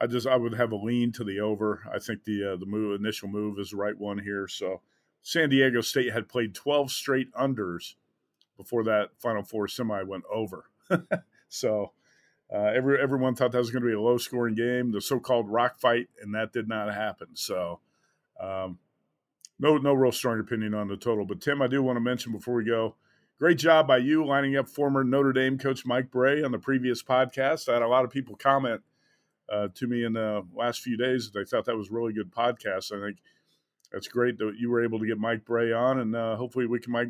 I 0.00 0.06
just 0.06 0.26
I 0.26 0.36
would 0.36 0.54
have 0.54 0.72
a 0.72 0.76
lean 0.76 1.12
to 1.12 1.24
the 1.24 1.40
over. 1.40 1.82
I 1.92 1.98
think 1.98 2.24
the 2.24 2.52
uh, 2.52 2.56
the 2.56 2.66
move 2.66 2.98
initial 2.98 3.28
move 3.28 3.58
is 3.58 3.70
the 3.70 3.76
right 3.76 3.98
one 3.98 4.18
here. 4.18 4.48
So 4.48 4.80
San 5.22 5.50
Diego 5.50 5.82
State 5.82 6.12
had 6.12 6.28
played 6.28 6.54
12 6.54 6.90
straight 6.90 7.32
unders 7.34 7.94
before 8.56 8.84
that 8.84 9.10
Final 9.18 9.42
Four 9.42 9.68
semi 9.68 10.02
went 10.02 10.24
over. 10.32 10.64
so 11.48 11.92
uh, 12.52 12.72
every 12.74 13.00
everyone 13.00 13.34
thought 13.34 13.52
that 13.52 13.58
was 13.58 13.70
going 13.70 13.82
to 13.82 13.88
be 13.88 13.94
a 13.94 14.00
low 14.00 14.16
scoring 14.16 14.54
game, 14.54 14.92
the 14.92 15.00
so 15.00 15.20
called 15.20 15.50
rock 15.50 15.78
fight, 15.78 16.08
and 16.22 16.34
that 16.34 16.52
did 16.52 16.66
not 16.66 16.92
happen. 16.94 17.28
So 17.34 17.80
um, 18.40 18.78
no 19.58 19.76
no 19.76 19.92
real 19.92 20.12
strong 20.12 20.40
opinion 20.40 20.72
on 20.72 20.88
the 20.88 20.96
total. 20.96 21.26
But 21.26 21.42
Tim, 21.42 21.60
I 21.60 21.66
do 21.66 21.82
want 21.82 21.96
to 21.96 22.00
mention 22.00 22.32
before 22.32 22.54
we 22.54 22.64
go. 22.64 22.96
Great 23.38 23.56
job 23.56 23.86
by 23.86 23.96
you 23.96 24.26
lining 24.26 24.56
up 24.56 24.68
former 24.68 25.02
Notre 25.02 25.32
Dame 25.32 25.56
coach 25.56 25.86
Mike 25.86 26.10
Brey 26.10 26.42
on 26.42 26.52
the 26.52 26.58
previous 26.58 27.02
podcast. 27.02 27.70
I 27.70 27.74
had 27.74 27.82
a 27.82 27.88
lot 27.88 28.04
of 28.04 28.10
people 28.10 28.36
comment 28.36 28.82
uh, 29.50 29.68
to 29.74 29.86
me 29.86 30.04
in 30.04 30.12
the 30.12 30.44
last 30.54 30.80
few 30.80 30.96
days. 30.96 31.30
They 31.32 31.44
thought 31.44 31.64
that 31.66 31.76
was 31.76 31.90
really 31.90 32.12
good 32.12 32.30
podcast. 32.30 32.96
I 32.96 33.04
think 33.04 33.18
that's 33.92 34.08
great 34.08 34.38
that 34.38 34.54
you 34.58 34.70
were 34.70 34.82
able 34.82 34.98
to 34.98 35.06
get 35.06 35.18
Mike 35.18 35.44
Brey 35.44 35.72
on, 35.72 35.98
and 36.00 36.14
uh, 36.14 36.36
hopefully 36.36 36.66
we 36.66 36.78
can 36.80 36.92
make 36.92 37.08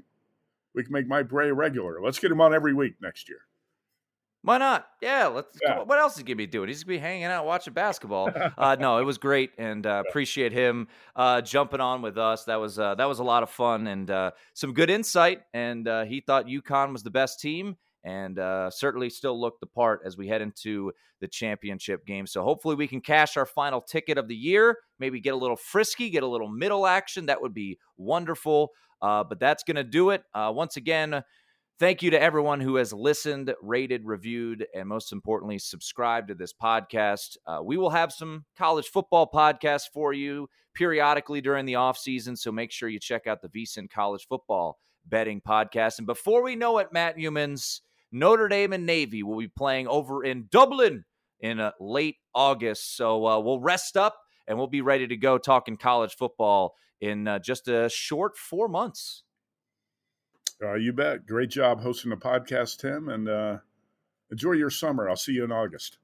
we 0.74 0.84
can 0.84 0.92
make 0.92 1.06
Mike 1.06 1.28
Brey 1.28 1.50
regular. 1.52 2.00
Let's 2.00 2.18
get 2.18 2.30
him 2.30 2.40
on 2.40 2.54
every 2.54 2.74
week 2.74 2.94
next 3.00 3.28
year. 3.28 3.40
Why 4.42 4.56
not? 4.56 4.86
Yeah, 5.02 5.26
let's. 5.26 5.58
Yeah. 5.62 5.82
What 5.82 5.98
else 5.98 6.12
is 6.14 6.18
he 6.18 6.24
gonna 6.24 6.36
be 6.36 6.46
doing? 6.46 6.68
He's 6.68 6.82
gonna 6.82 6.96
be 6.96 6.98
hanging 6.98 7.24
out 7.24 7.44
watching 7.44 7.74
basketball. 7.74 8.30
uh, 8.56 8.76
no, 8.80 8.96
it 8.98 9.04
was 9.04 9.18
great, 9.18 9.50
and 9.58 9.86
uh, 9.86 10.02
appreciate 10.08 10.52
him 10.52 10.88
uh, 11.14 11.42
jumping 11.42 11.80
on 11.80 12.00
with 12.00 12.16
us. 12.16 12.44
That 12.44 12.56
was 12.56 12.78
uh, 12.78 12.94
that 12.94 13.04
was 13.04 13.18
a 13.18 13.24
lot 13.24 13.42
of 13.42 13.50
fun 13.50 13.86
and 13.86 14.10
uh, 14.10 14.30
some 14.54 14.72
good 14.72 14.88
insight. 14.88 15.42
And 15.52 15.86
uh, 15.86 16.04
he 16.04 16.22
thought 16.22 16.46
UConn 16.46 16.92
was 16.92 17.02
the 17.02 17.10
best 17.10 17.40
team, 17.40 17.76
and 18.04 18.38
uh, 18.38 18.70
certainly 18.70 19.10
still 19.10 19.38
look 19.40 19.60
the 19.60 19.66
part 19.66 20.00
as 20.04 20.16
we 20.16 20.28
head 20.28 20.42
into 20.42 20.92
the 21.20 21.28
championship 21.28 22.06
game. 22.06 22.26
So 22.26 22.42
hopefully 22.42 22.74
we 22.74 22.88
can 22.88 23.00
cash 23.00 23.36
our 23.36 23.46
final 23.46 23.80
ticket 23.80 24.18
of 24.18 24.28
the 24.28 24.36
year, 24.36 24.78
maybe 24.98 25.20
get 25.20 25.34
a 25.34 25.36
little 25.36 25.56
frisky, 25.56 26.10
get 26.10 26.22
a 26.22 26.28
little 26.28 26.48
middle 26.48 26.86
action. 26.86 27.26
That 27.26 27.42
would 27.42 27.54
be 27.54 27.78
wonderful. 27.96 28.70
Uh, 29.02 29.24
but 29.24 29.40
that's 29.40 29.64
going 29.64 29.76
to 29.76 29.84
do 29.84 30.10
it. 30.10 30.22
Uh, 30.34 30.52
once 30.54 30.76
again, 30.76 31.22
Thank 31.80 32.02
you 32.02 32.10
to 32.10 32.20
everyone 32.20 32.60
who 32.60 32.76
has 32.76 32.92
listened, 32.92 33.54
rated, 33.62 34.04
reviewed, 34.04 34.66
and 34.74 34.86
most 34.86 35.12
importantly, 35.14 35.58
subscribed 35.58 36.28
to 36.28 36.34
this 36.34 36.52
podcast. 36.52 37.38
Uh, 37.46 37.60
we 37.64 37.78
will 37.78 37.88
have 37.88 38.12
some 38.12 38.44
college 38.54 38.88
football 38.88 39.26
podcasts 39.32 39.88
for 39.90 40.12
you 40.12 40.46
periodically 40.74 41.40
during 41.40 41.64
the 41.64 41.76
off 41.76 41.96
season, 41.96 42.36
so 42.36 42.52
make 42.52 42.70
sure 42.70 42.90
you 42.90 43.00
check 43.00 43.26
out 43.26 43.40
the 43.40 43.48
VSIN 43.48 43.88
College 43.88 44.26
Football 44.28 44.78
Betting 45.06 45.40
Podcast. 45.40 45.96
And 45.96 46.06
before 46.06 46.42
we 46.42 46.54
know 46.54 46.76
it, 46.76 46.92
Matt 46.92 47.16
Youmans, 47.16 47.80
Notre 48.12 48.48
Dame 48.48 48.72
and 48.72 48.86
Navy 48.86 49.22
will 49.22 49.38
be 49.38 49.48
playing 49.48 49.88
over 49.88 50.24
in 50.24 50.48
Dublin 50.50 51.04
in 51.40 51.60
uh, 51.60 51.72
late 51.80 52.16
August. 52.34 52.96
So 52.96 53.26
uh, 53.26 53.40
we'll 53.40 53.60
rest 53.60 53.96
up 53.96 54.16
and 54.46 54.58
we'll 54.58 54.66
be 54.66 54.80
ready 54.80 55.06
to 55.06 55.16
go 55.16 55.38
talking 55.38 55.76
college 55.76 56.16
football 56.16 56.74
in 57.00 57.28
uh, 57.28 57.38
just 57.38 57.68
a 57.68 57.88
short 57.88 58.36
four 58.36 58.68
months. 58.68 59.22
Uh, 60.62 60.74
you 60.74 60.92
bet. 60.92 61.26
Great 61.26 61.50
job 61.50 61.80
hosting 61.80 62.10
the 62.10 62.16
podcast, 62.16 62.80
Tim, 62.80 63.08
and 63.08 63.28
uh, 63.28 63.58
enjoy 64.30 64.52
your 64.52 64.70
summer. 64.70 65.08
I'll 65.08 65.16
see 65.16 65.32
you 65.32 65.44
in 65.44 65.52
August. 65.52 65.98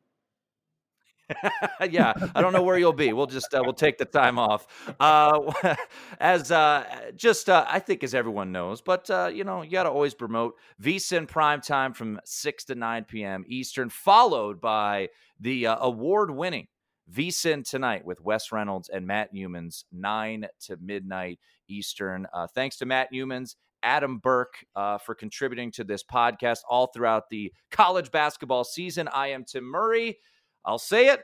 yeah, 1.90 2.12
I 2.34 2.40
don't 2.40 2.52
know 2.52 2.62
where 2.62 2.78
you'll 2.78 2.92
be. 2.92 3.12
We'll 3.12 3.26
just 3.26 3.52
uh, 3.52 3.60
we'll 3.62 3.72
take 3.72 3.98
the 3.98 4.04
time 4.04 4.38
off. 4.38 4.66
Uh, 5.00 5.52
as 6.20 6.52
uh, 6.52 6.84
just 7.16 7.48
uh, 7.48 7.64
I 7.68 7.80
think 7.80 8.04
as 8.04 8.14
everyone 8.14 8.52
knows, 8.52 8.80
but 8.80 9.10
uh, 9.10 9.30
you 9.32 9.44
know 9.44 9.62
you 9.62 9.72
got 9.72 9.84
to 9.84 9.90
always 9.90 10.14
promote 10.14 10.54
VSIN 10.80 11.26
prime 11.26 11.60
time 11.60 11.92
from 11.92 12.20
six 12.24 12.64
to 12.66 12.74
nine 12.74 13.04
p.m. 13.04 13.44
Eastern, 13.48 13.88
followed 13.88 14.60
by 14.60 15.08
the 15.40 15.66
uh, 15.66 15.76
award-winning 15.80 16.68
VSIN 17.12 17.68
tonight 17.68 18.04
with 18.04 18.20
Wes 18.20 18.52
Reynolds 18.52 18.88
and 18.88 19.06
Matt 19.06 19.34
Youmans, 19.34 19.84
nine 19.92 20.46
to 20.66 20.76
midnight 20.80 21.40
Eastern. 21.68 22.26
thanks 22.54 22.76
to 22.76 22.86
Matt 22.86 23.12
Youmans 23.12 23.56
Adam 23.82 24.18
Burke 24.18 24.64
for 24.74 25.14
contributing 25.16 25.72
to 25.72 25.84
this 25.84 26.04
podcast 26.04 26.58
all 26.70 26.86
throughout 26.86 27.30
the 27.30 27.52
college 27.72 28.12
basketball 28.12 28.62
season. 28.62 29.08
I 29.08 29.28
am 29.28 29.44
Tim 29.44 29.64
Murray. 29.64 30.18
I'll 30.66 30.79
say 30.79 31.09
it. 31.09 31.20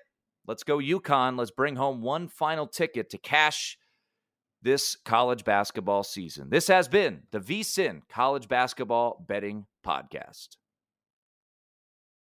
Let's 0.46 0.62
go 0.62 0.78
UConn. 0.78 1.36
Let's 1.38 1.50
bring 1.50 1.76
home 1.76 2.02
one 2.02 2.28
final 2.28 2.66
ticket 2.66 3.10
to 3.10 3.18
cash 3.18 3.76
this 4.62 4.96
college 5.04 5.44
basketball 5.44 6.04
season. 6.04 6.48
This 6.50 6.68
has 6.68 6.88
been 6.88 7.22
the 7.32 7.40
VSIN 7.40 8.02
College 8.08 8.48
Basketball 8.48 9.24
Betting 9.26 9.66
Podcast. 9.84 10.56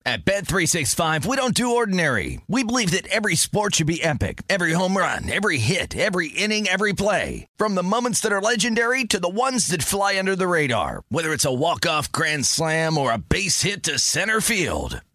At 0.06 0.24
Bet365, 0.24 1.26
we 1.26 1.36
don't 1.36 1.54
do 1.54 1.76
ordinary. 1.76 2.40
We 2.48 2.64
believe 2.64 2.92
that 2.92 3.06
every 3.08 3.36
sport 3.36 3.76
should 3.76 3.88
be 3.88 4.02
epic. 4.02 4.42
Every 4.50 4.72
home 4.72 4.96
run, 4.96 5.30
every 5.30 5.58
hit, 5.58 5.96
every 5.96 6.30
inning, 6.30 6.68
every 6.68 6.94
play. 6.94 7.46
From 7.58 7.76
the 7.76 7.84
moments 7.84 8.22
that 8.22 8.32
are 8.32 8.42
legendary 8.42 9.04
to 9.04 9.20
the 9.20 9.30
ones 9.30 9.68
that 9.68 9.84
fly 9.84 10.18
under 10.18 10.38
the 10.38 10.48
radar. 10.48 11.04
Whether 11.10 11.34
it's 11.34 11.46
a 11.46 11.54
walk-off 11.54 12.12
grand 12.14 12.46
slam 12.46 12.98
or 12.98 13.12
a 13.12 13.18
base 13.18 13.64
hit 13.64 13.84
to 13.84 14.00
center 14.00 14.40
field. 14.40 15.02